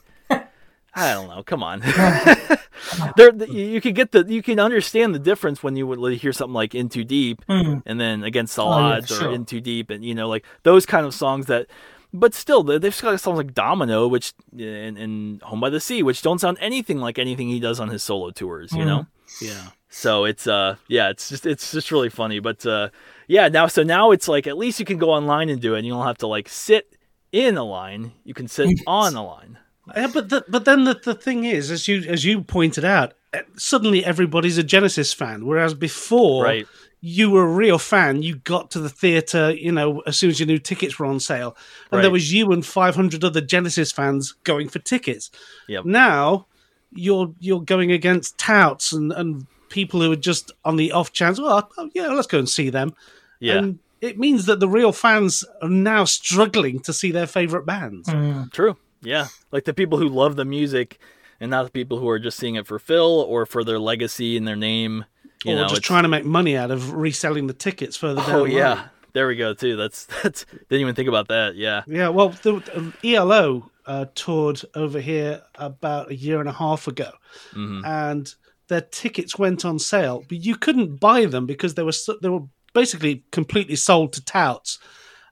I 0.96 1.14
don't 1.14 1.28
know. 1.28 1.44
Come 1.44 1.62
on. 1.62 1.82
there, 3.18 3.36
you 3.46 3.82
can 3.82 3.94
get 3.94 4.12
the, 4.12 4.26
you 4.28 4.42
can 4.42 4.60
understand 4.60 5.14
the 5.14 5.20
difference 5.20 5.62
when 5.62 5.76
you 5.76 5.86
would 5.88 6.18
hear 6.18 6.32
something 6.32 6.54
like 6.54 6.74
"In 6.74 6.90
Too 6.90 7.04
Deep" 7.04 7.46
mm. 7.48 7.84
and 7.86 8.00
then 8.00 8.24
"Against 8.24 8.58
All 8.58 8.74
oh, 8.74 8.78
Odds" 8.78 9.12
yeah, 9.12 9.18
sure. 9.18 9.30
or 9.30 9.34
"In 9.34 9.46
Too 9.46 9.62
Deep," 9.62 9.90
and 9.90 10.06
you 10.06 10.16
know, 10.16 10.30
like 10.30 10.46
those 10.64 10.86
kind 10.86 11.06
of 11.06 11.14
songs 11.14 11.48
that. 11.48 11.68
But 12.14 12.34
still, 12.34 12.64
they've 12.64 13.02
got 13.02 13.20
songs 13.20 13.38
like 13.38 13.54
"Domino," 13.54 14.08
which 14.08 14.34
and, 14.54 14.98
and 14.98 15.42
"Home 15.42 15.60
by 15.60 15.70
the 15.70 15.82
Sea," 15.82 16.02
which 16.02 16.22
don't 16.22 16.40
sound 16.40 16.58
anything 16.62 17.00
like 17.00 17.20
anything 17.20 17.50
he 17.50 17.60
does 17.60 17.82
on 17.82 17.90
his 17.90 18.04
solo 18.04 18.32
tours. 18.32 18.72
You 18.72 18.84
mm. 18.84 18.86
know. 18.86 19.08
Yeah. 19.42 19.70
So 19.90 20.26
it's 20.26 20.46
uh 20.46 20.76
yeah 20.90 21.10
it's 21.10 21.30
just 21.30 21.46
it's 21.46 21.72
just 21.72 21.90
really 21.90 22.10
funny 22.10 22.40
but 22.40 22.66
uh 22.66 22.90
yeah 23.30 23.48
now 23.48 23.68
so 23.68 23.82
now 23.82 24.12
it's 24.12 24.28
like 24.28 24.46
at 24.46 24.58
least 24.58 24.78
you 24.78 24.86
can 24.86 24.98
go 24.98 25.12
online 25.12 25.48
and 25.48 25.62
do 25.62 25.74
it 25.74 25.78
and 25.78 25.88
you 25.88 25.94
don't 25.94 26.06
have 26.06 26.18
to 26.18 26.28
like 26.28 26.50
sit 26.50 26.98
in 27.32 27.56
a 27.56 27.64
line 27.64 28.12
you 28.26 28.34
can 28.34 28.50
sit 28.50 28.78
on 28.88 29.16
a 29.16 29.26
line 29.26 29.58
yeah, 29.96 30.08
but 30.08 30.30
the, 30.30 30.46
but 30.48 30.66
then 30.66 30.84
the, 30.84 30.96
the 30.96 31.16
thing 31.16 31.44
is, 31.44 31.72
as 31.72 31.88
you 31.88 32.02
as 32.10 32.26
you 32.26 32.42
pointed 32.42 32.86
out, 32.86 33.14
eh, 33.34 33.42
suddenly 33.56 34.04
everybody's 34.04 34.58
a 34.58 34.64
Genesis 34.64 35.14
fan, 35.14 35.46
whereas 35.46 35.74
before, 35.74 36.44
right. 36.44 36.68
you 37.02 37.30
were 37.30 37.44
a 37.44 37.54
real 37.54 37.78
fan. 37.78 38.22
You 38.22 38.38
got 38.38 38.72
to 38.72 38.80
the 38.80 38.90
theater, 38.90 39.52
you 39.52 39.72
know, 39.72 40.02
as 40.08 40.18
soon 40.18 40.30
as 40.30 40.40
your 40.40 40.48
new 40.48 40.58
tickets 40.58 40.98
were 40.98 41.06
on 41.06 41.20
sale, 41.20 41.56
and 41.92 41.98
right. 41.98 42.02
there 42.02 42.12
was 42.12 42.34
you 42.34 42.52
and 42.52 42.66
five 42.66 42.96
hundred 42.96 43.24
other 43.24 43.42
Genesis 43.42 43.92
fans 43.92 44.34
going 44.44 44.70
for 44.70 44.80
tickets. 44.80 45.30
Yep. 45.68 45.86
Now 45.86 46.48
you're 46.92 47.34
you're 47.40 47.62
going 47.62 47.92
against 47.92 48.38
touts 48.38 48.92
and 48.92 49.12
and 49.12 49.46
people 49.70 50.02
who 50.02 50.12
are 50.12 50.18
just 50.18 50.52
on 50.64 50.78
the 50.78 50.92
off 50.92 51.12
chance. 51.12 51.40
Well, 51.40 51.70
oh, 51.78 51.90
yeah, 51.94 52.08
let's 52.08 52.28
go 52.28 52.40
and 52.40 52.50
see 52.50 52.70
them. 52.70 52.96
Yeah. 53.40 53.58
And 53.58 53.80
it 54.02 54.18
means 54.18 54.46
that 54.46 54.60
the 54.60 54.70
real 54.70 54.92
fans 54.92 55.44
are 55.62 55.70
now 55.70 56.06
struggling 56.06 56.80
to 56.82 56.94
see 56.94 57.12
their 57.12 57.28
favorite 57.28 57.66
bands. 57.66 58.08
Mm. 58.08 58.52
True. 58.52 58.78
Yeah, 59.06 59.28
like 59.52 59.66
the 59.66 59.74
people 59.74 59.98
who 59.98 60.10
love 60.10 60.36
the 60.36 60.46
music, 60.46 61.00
and 61.40 61.52
not 61.52 61.66
the 61.66 61.72
people 61.72 62.00
who 62.00 62.10
are 62.10 62.20
just 62.20 62.38
seeing 62.38 62.56
it 62.56 62.68
for 62.68 62.80
Phil 62.80 63.22
or 63.22 63.46
for 63.46 63.64
their 63.64 63.80
legacy 63.80 64.38
and 64.38 64.48
their 64.48 64.56
name. 64.56 65.06
You 65.44 65.54
or 65.54 65.56
know, 65.56 65.68
just 65.68 65.84
trying 65.84 66.04
to 66.04 66.10
make 66.10 66.26
money 66.26 66.58
out 66.58 66.72
of 66.72 66.94
reselling 66.94 67.48
the 67.48 67.54
tickets 67.54 67.96
further 67.96 68.22
down. 68.22 68.32
Oh 68.32 68.46
yeah, 68.46 68.88
there 69.14 69.28
we 69.28 69.36
go 69.36 69.54
too. 69.54 69.76
That's 69.76 70.06
that's 70.24 70.46
didn't 70.70 70.82
even 70.82 70.96
think 70.96 71.10
about 71.10 71.30
that. 71.30 71.56
Yeah. 71.56 71.84
Yeah. 71.88 72.10
Well, 72.10 72.30
the, 72.30 72.94
the 73.02 73.16
ELO 73.16 73.72
uh, 73.86 74.06
toured 74.16 74.62
over 74.76 75.00
here 75.00 75.42
about 75.56 76.12
a 76.12 76.16
year 76.16 76.40
and 76.40 76.50
a 76.50 76.54
half 76.54 76.88
ago, 76.88 77.12
mm-hmm. 77.52 77.84
and 77.86 78.34
their 78.68 78.82
tickets 78.82 79.38
went 79.38 79.64
on 79.64 79.80
sale, 79.80 80.24
but 80.28 80.44
you 80.44 80.56
couldn't 80.56 81.00
buy 81.00 81.26
them 81.26 81.46
because 81.46 81.76
they 81.76 81.84
were 81.84 81.94
they 82.22 82.30
were 82.30 82.44
basically 82.74 83.24
completely 83.32 83.76
sold 83.76 84.14
to 84.14 84.26
touts, 84.26 84.80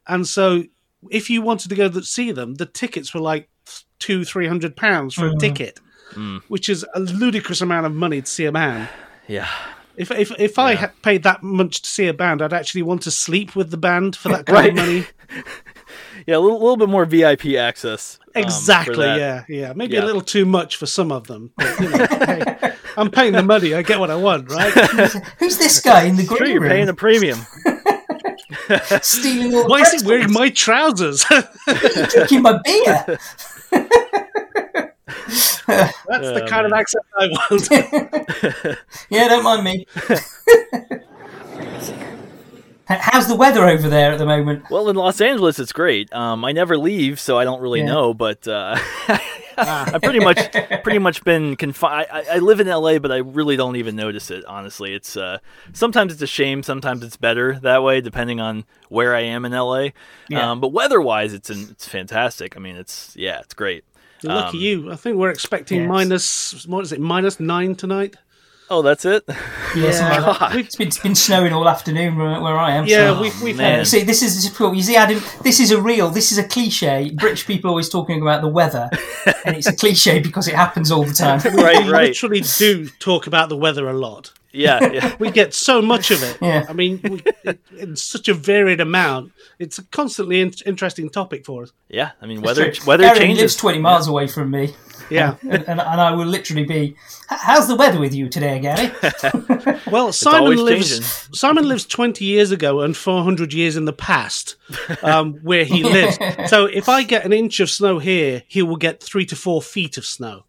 and 0.07 0.27
so 0.27 0.63
if 1.09 1.29
you 1.29 1.41
wanted 1.41 1.69
to 1.69 1.75
go 1.75 1.89
to 1.89 2.03
see 2.03 2.31
them, 2.31 2.55
the 2.55 2.65
tickets 2.65 3.13
were 3.13 3.21
like 3.21 3.49
two, 3.99 4.25
three 4.25 4.47
hundred 4.47 4.75
pounds 4.75 5.15
for 5.15 5.29
mm. 5.29 5.35
a 5.35 5.39
ticket, 5.39 5.79
mm. 6.11 6.41
which 6.47 6.69
is 6.69 6.85
a 6.93 6.99
ludicrous 6.99 7.61
amount 7.61 7.85
of 7.85 7.93
money 7.93 8.21
to 8.21 8.27
see 8.27 8.45
a 8.45 8.51
band. 8.51 8.89
Yeah. 9.27 9.49
If 9.95 10.11
if 10.11 10.31
if 10.39 10.57
I 10.57 10.75
had 10.75 11.01
paid 11.03 11.23
that 11.23 11.43
much 11.43 11.83
to 11.83 11.89
see 11.89 12.07
a 12.07 12.13
band, 12.13 12.41
I'd 12.41 12.53
actually 12.53 12.81
want 12.81 13.03
to 13.03 13.11
sleep 13.11 13.55
with 13.55 13.69
the 13.69 13.77
band 13.77 14.15
for 14.15 14.29
that 14.29 14.45
kind 14.47 14.57
right. 14.57 14.69
of 14.69 14.75
money. 14.75 15.05
yeah, 16.27 16.37
a 16.37 16.39
little, 16.39 16.59
little, 16.59 16.77
bit 16.77 16.89
more 16.89 17.05
VIP 17.05 17.55
access. 17.55 18.19
Um, 18.35 18.43
exactly. 18.43 19.05
Yeah, 19.05 19.43
yeah. 19.47 19.73
Maybe 19.73 19.95
yeah. 19.95 20.03
a 20.03 20.05
little 20.05 20.21
too 20.21 20.45
much 20.45 20.77
for 20.77 20.87
some 20.87 21.11
of 21.11 21.27
them. 21.27 21.51
But, 21.55 21.79
you 21.79 21.89
know, 21.89 22.07
hey, 22.07 22.73
I'm 22.97 23.11
paying 23.11 23.33
the 23.33 23.43
money. 23.43 23.75
I 23.75 23.83
get 23.83 23.99
what 23.99 24.09
I 24.09 24.15
want, 24.15 24.49
right? 24.51 24.71
Who's 25.37 25.57
this 25.57 25.79
guy 25.79 26.03
in 26.03 26.15
the 26.15 26.25
green 26.25 26.37
sure, 26.37 26.47
you're 26.47 26.67
paying 26.67 26.89
a 26.89 26.93
premium. 26.93 27.39
Stealing 29.01 29.53
all. 29.53 29.67
Why 29.67 29.81
is 29.81 30.01
he 30.01 30.07
wearing 30.07 30.31
my 30.31 30.49
trousers? 30.49 31.25
drinking 32.09 32.41
my 32.41 32.59
beer. 32.63 33.19
That's 35.65 36.27
oh, 36.27 36.33
the 36.33 36.45
kind 36.47 36.63
man. 36.63 36.65
of 36.65 36.73
accent 36.73 37.05
I 37.17 37.27
want. 37.27 38.77
yeah, 39.09 39.27
don't 39.27 39.43
mind 39.43 39.63
me. 39.63 39.87
How's 42.85 43.27
the 43.27 43.35
weather 43.35 43.67
over 43.67 43.87
there 43.87 44.11
at 44.11 44.19
the 44.19 44.25
moment? 44.25 44.69
Well, 44.69 44.89
in 44.89 44.95
Los 44.95 45.21
Angeles, 45.21 45.57
it's 45.57 45.71
great. 45.71 46.13
Um, 46.13 46.43
I 46.43 46.51
never 46.51 46.77
leave, 46.77 47.19
so 47.19 47.39
I 47.39 47.45
don't 47.45 47.61
really 47.61 47.79
yeah. 47.79 47.87
know. 47.87 48.13
But 48.13 48.47
uh, 48.47 48.77
I've 49.57 50.01
pretty 50.01 50.19
much, 50.19 50.51
pretty 50.83 50.99
much 50.99 51.23
been 51.23 51.55
confined. 51.55 52.07
I, 52.11 52.23
I, 52.33 52.37
live 52.39 52.59
in 52.59 52.67
LA, 52.67 52.99
but 52.99 53.11
I 53.11 53.17
really 53.17 53.55
don't 53.55 53.75
even 53.75 53.95
notice 53.95 54.31
it. 54.31 54.45
Honestly, 54.45 54.93
it's 54.93 55.15
uh, 55.17 55.39
sometimes 55.73 56.13
it's 56.13 56.21
a 56.21 56.27
shame. 56.27 56.63
Sometimes 56.63 57.03
it's 57.03 57.17
better 57.17 57.59
that 57.59 57.83
way, 57.83 58.01
depending 58.01 58.39
on 58.39 58.65
where 58.89 59.15
I 59.15 59.21
am 59.21 59.45
in 59.45 59.51
LA. 59.51 59.89
Yeah. 60.29 60.51
Um, 60.51 60.59
but 60.59 60.69
weather-wise, 60.69 61.33
it's 61.33 61.49
it's 61.49 61.87
fantastic. 61.87 62.55
I 62.57 62.59
mean, 62.59 62.75
it's 62.75 63.15
yeah, 63.15 63.39
it's 63.39 63.53
great. 63.53 63.83
Lucky 64.23 64.57
um, 64.57 64.63
you. 64.63 64.91
I 64.91 64.95
think 64.95 65.17
we're 65.17 65.29
expecting 65.29 65.81
yes. 65.81 65.89
minus, 65.89 66.67
what 66.67 66.81
is 66.81 66.91
it, 66.91 66.99
minus 66.99 67.39
nine 67.39 67.75
tonight? 67.75 68.15
Oh, 68.73 68.81
that's 68.81 69.05
it. 69.05 69.23
Yeah, 69.75 70.49
it's 70.55 70.75
been, 70.75 70.87
it's 70.87 70.97
been 70.97 71.13
snowing 71.13 71.53
all 71.53 71.69
afternoon 71.69 72.15
where, 72.15 72.41
where 72.41 72.57
I 72.57 72.71
am. 72.71 72.87
Yeah, 72.87 73.13
so. 73.13 73.21
we've, 73.21 73.41
we've 73.43 73.59
had. 73.59 73.85
See, 73.85 74.01
this 74.01 74.23
is 74.23 74.59
you 74.59 74.81
see, 74.81 74.95
Adam. 74.95 75.21
This 75.43 75.59
is 75.59 75.69
a 75.69 75.79
real. 75.79 76.09
This 76.09 76.31
is 76.31 76.39
a 76.39 76.43
cliche. 76.43 77.11
British 77.11 77.45
people 77.45 77.69
always 77.69 77.87
talking 77.87 78.19
about 78.19 78.41
the 78.41 78.47
weather, 78.47 78.89
and 79.45 79.55
it's 79.55 79.67
a 79.67 79.75
cliche 79.75 80.19
because 80.21 80.47
it 80.47 80.55
happens 80.55 80.91
all 80.91 81.03
the 81.03 81.13
time. 81.13 81.39
right, 81.55 81.87
right. 81.87 81.87
We 81.87 82.07
literally 82.07 82.41
do 82.57 82.87
talk 82.97 83.27
about 83.27 83.49
the 83.49 83.57
weather 83.57 83.87
a 83.87 83.93
lot. 83.93 84.33
Yeah, 84.51 84.91
yeah. 84.91 85.15
we 85.19 85.29
get 85.29 85.53
so 85.53 85.79
much 85.79 86.09
of 86.09 86.23
it. 86.23 86.39
Yeah. 86.41 86.65
I 86.67 86.73
mean, 86.73 86.99
we, 87.03 87.23
it, 87.43 87.59
in 87.77 87.95
such 87.95 88.27
a 88.27 88.33
varied 88.33 88.81
amount. 88.81 89.33
It's 89.59 89.77
a 89.77 89.83
constantly 89.85 90.41
in- 90.41 90.53
interesting 90.65 91.11
topic 91.11 91.45
for 91.45 91.63
us. 91.63 91.71
Yeah, 91.89 92.11
I 92.21 92.25
mean, 92.25 92.41
weather 92.41 92.73
weather 92.87 93.03
Erin 93.03 93.19
changes. 93.19 93.41
lives 93.41 93.55
twenty 93.55 93.79
miles 93.79 94.07
yeah. 94.07 94.11
away 94.11 94.27
from 94.27 94.49
me. 94.49 94.73
Yeah, 95.13 95.35
and, 95.41 95.63
and, 95.67 95.79
and, 95.79 95.79
I 95.79 96.11
will 96.11 96.25
literally 96.25 96.63
be. 96.63 96.95
How's 97.27 97.67
the 97.67 97.75
weather 97.75 97.99
with 97.99 98.13
you 98.13 98.29
today, 98.29 98.59
Gary? 98.59 98.91
well, 99.91 100.11
Simon 100.11 100.57
lives. 100.57 100.99
Changing. 100.99 101.33
Simon 101.33 101.67
lives 101.67 101.85
twenty 101.85 102.25
years 102.25 102.51
ago 102.51 102.81
and 102.81 102.95
four 102.95 103.23
hundred 103.23 103.53
years 103.53 103.77
in 103.77 103.85
the 103.85 103.93
past, 103.93 104.55
um, 105.03 105.35
where 105.43 105.65
he 105.65 105.83
lives. 105.83 106.17
so 106.49 106.65
if 106.65 106.89
I 106.89 107.03
get 107.03 107.25
an 107.25 107.33
inch 107.33 107.59
of 107.59 107.69
snow 107.69 107.99
here, 107.99 108.43
he 108.47 108.61
will 108.61 108.77
get 108.77 109.01
three 109.01 109.25
to 109.27 109.35
four 109.35 109.61
feet 109.61 109.97
of 109.97 110.05
snow. 110.05 110.45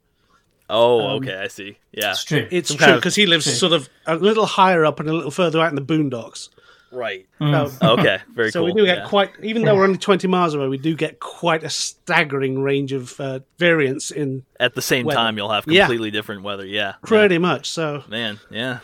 Oh, 0.70 1.00
um, 1.00 1.10
okay, 1.16 1.36
I 1.36 1.48
see. 1.48 1.76
Yeah, 1.92 2.12
it's 2.12 2.24
true. 2.24 2.48
It's 2.50 2.68
Some 2.68 2.78
true 2.78 2.94
because 2.96 3.14
he 3.14 3.26
lives 3.26 3.44
true. 3.44 3.52
sort 3.52 3.72
of 3.72 3.88
a 4.06 4.16
little 4.16 4.46
higher 4.46 4.84
up 4.84 4.98
and 4.98 5.08
a 5.08 5.12
little 5.12 5.30
further 5.30 5.60
out 5.60 5.68
in 5.68 5.74
the 5.74 5.82
boondocks. 5.82 6.48
Right. 6.94 7.26
Mm. 7.40 7.70
So, 7.70 7.92
okay. 7.98 8.20
Very 8.32 8.50
so 8.50 8.60
cool. 8.60 8.66
we 8.66 8.72
do 8.72 8.84
get 8.86 8.98
yeah. 8.98 9.08
quite, 9.08 9.30
even 9.42 9.64
though 9.64 9.74
we're 9.74 9.84
only 9.84 9.98
twenty 9.98 10.28
miles 10.28 10.54
away, 10.54 10.68
we 10.68 10.78
do 10.78 10.94
get 10.94 11.20
quite 11.20 11.64
a 11.64 11.70
staggering 11.70 12.62
range 12.62 12.92
of 12.92 13.18
uh, 13.20 13.40
variance 13.58 14.10
in. 14.10 14.44
At 14.60 14.74
the 14.74 14.82
same 14.82 15.06
weather. 15.06 15.16
time, 15.16 15.36
you'll 15.36 15.50
have 15.50 15.64
completely 15.64 16.08
yeah. 16.08 16.12
different 16.12 16.42
weather. 16.42 16.64
Yeah. 16.64 16.94
Pretty 17.02 17.34
yeah. 17.34 17.40
much. 17.40 17.70
So. 17.70 18.04
Man. 18.08 18.38
Yeah. 18.50 18.78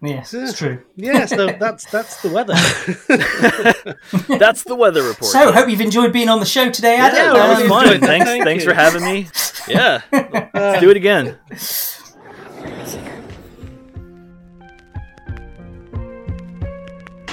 Yes, 0.00 0.32
it's 0.32 0.56
true. 0.56 0.80
Yeah, 0.94 1.26
so 1.26 1.48
that's 1.58 1.84
that's 1.86 2.22
the 2.22 2.28
weather. 2.28 2.54
that's 4.38 4.62
the 4.62 4.76
weather 4.76 5.02
report. 5.02 5.32
So, 5.32 5.50
hope 5.50 5.68
you've 5.68 5.80
enjoyed 5.80 6.12
being 6.12 6.28
on 6.28 6.38
the 6.38 6.46
show 6.46 6.70
today, 6.70 6.98
Adam. 6.98 7.16
Yeah, 7.16 7.32
that 7.32 7.60
was 7.60 7.68
fun. 7.68 8.00
thanks, 8.00 8.26
Thank 8.26 8.44
thanks 8.44 8.64
you. 8.64 8.70
for 8.70 8.74
having 8.74 9.02
me. 9.02 9.26
Yeah, 9.66 10.02
let's 10.12 10.80
do 10.80 10.90
it 10.90 10.96
again. 10.96 11.36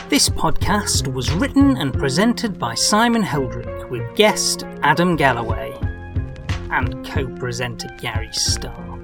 This 0.08 0.30
podcast 0.30 1.12
was 1.12 1.32
written 1.32 1.78
and 1.78 1.92
presented 1.92 2.60
by 2.60 2.76
Simon 2.76 3.24
Heldrick 3.24 3.90
with 3.90 4.16
guest 4.16 4.64
Adam 4.84 5.16
Galloway 5.16 5.76
and 6.70 7.04
co 7.04 7.26
presenter 7.38 7.88
Gary 8.00 8.30
Starr. 8.32 9.00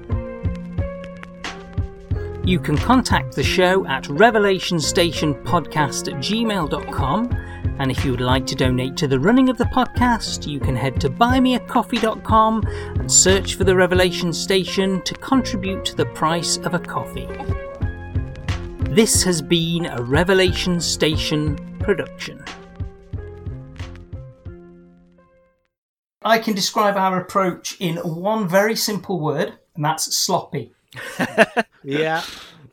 You 2.44 2.60
can 2.60 2.78
contact 2.78 3.34
the 3.34 3.42
show 3.42 3.84
at 3.86 4.04
revelationstationpodcast 4.04 6.12
at 6.12 6.20
gmail.com. 6.20 7.36
And 7.80 7.90
if 7.90 8.04
you 8.04 8.12
would 8.12 8.20
like 8.20 8.46
to 8.46 8.54
donate 8.54 8.96
to 8.98 9.08
the 9.08 9.18
running 9.18 9.48
of 9.48 9.58
the 9.58 9.64
podcast, 9.64 10.46
you 10.46 10.60
can 10.60 10.76
head 10.76 11.00
to 11.00 11.10
buymeacoffee.com 11.10 12.64
and 13.00 13.10
search 13.10 13.56
for 13.56 13.64
the 13.64 13.74
Revelation 13.74 14.32
Station 14.32 15.02
to 15.02 15.14
contribute 15.14 15.84
to 15.86 15.96
the 15.96 16.06
price 16.06 16.58
of 16.58 16.74
a 16.74 16.78
coffee. 16.78 17.26
This 18.94 19.22
has 19.22 19.40
been 19.40 19.86
a 19.86 20.02
Revelation 20.02 20.78
Station 20.78 21.56
production. 21.78 22.44
I 26.20 26.38
can 26.38 26.54
describe 26.54 26.98
our 26.98 27.18
approach 27.18 27.80
in 27.80 27.96
one 27.96 28.46
very 28.46 28.76
simple 28.76 29.18
word, 29.18 29.54
and 29.76 29.82
that's 29.82 30.14
sloppy. 30.14 30.74
yeah. 31.82 32.22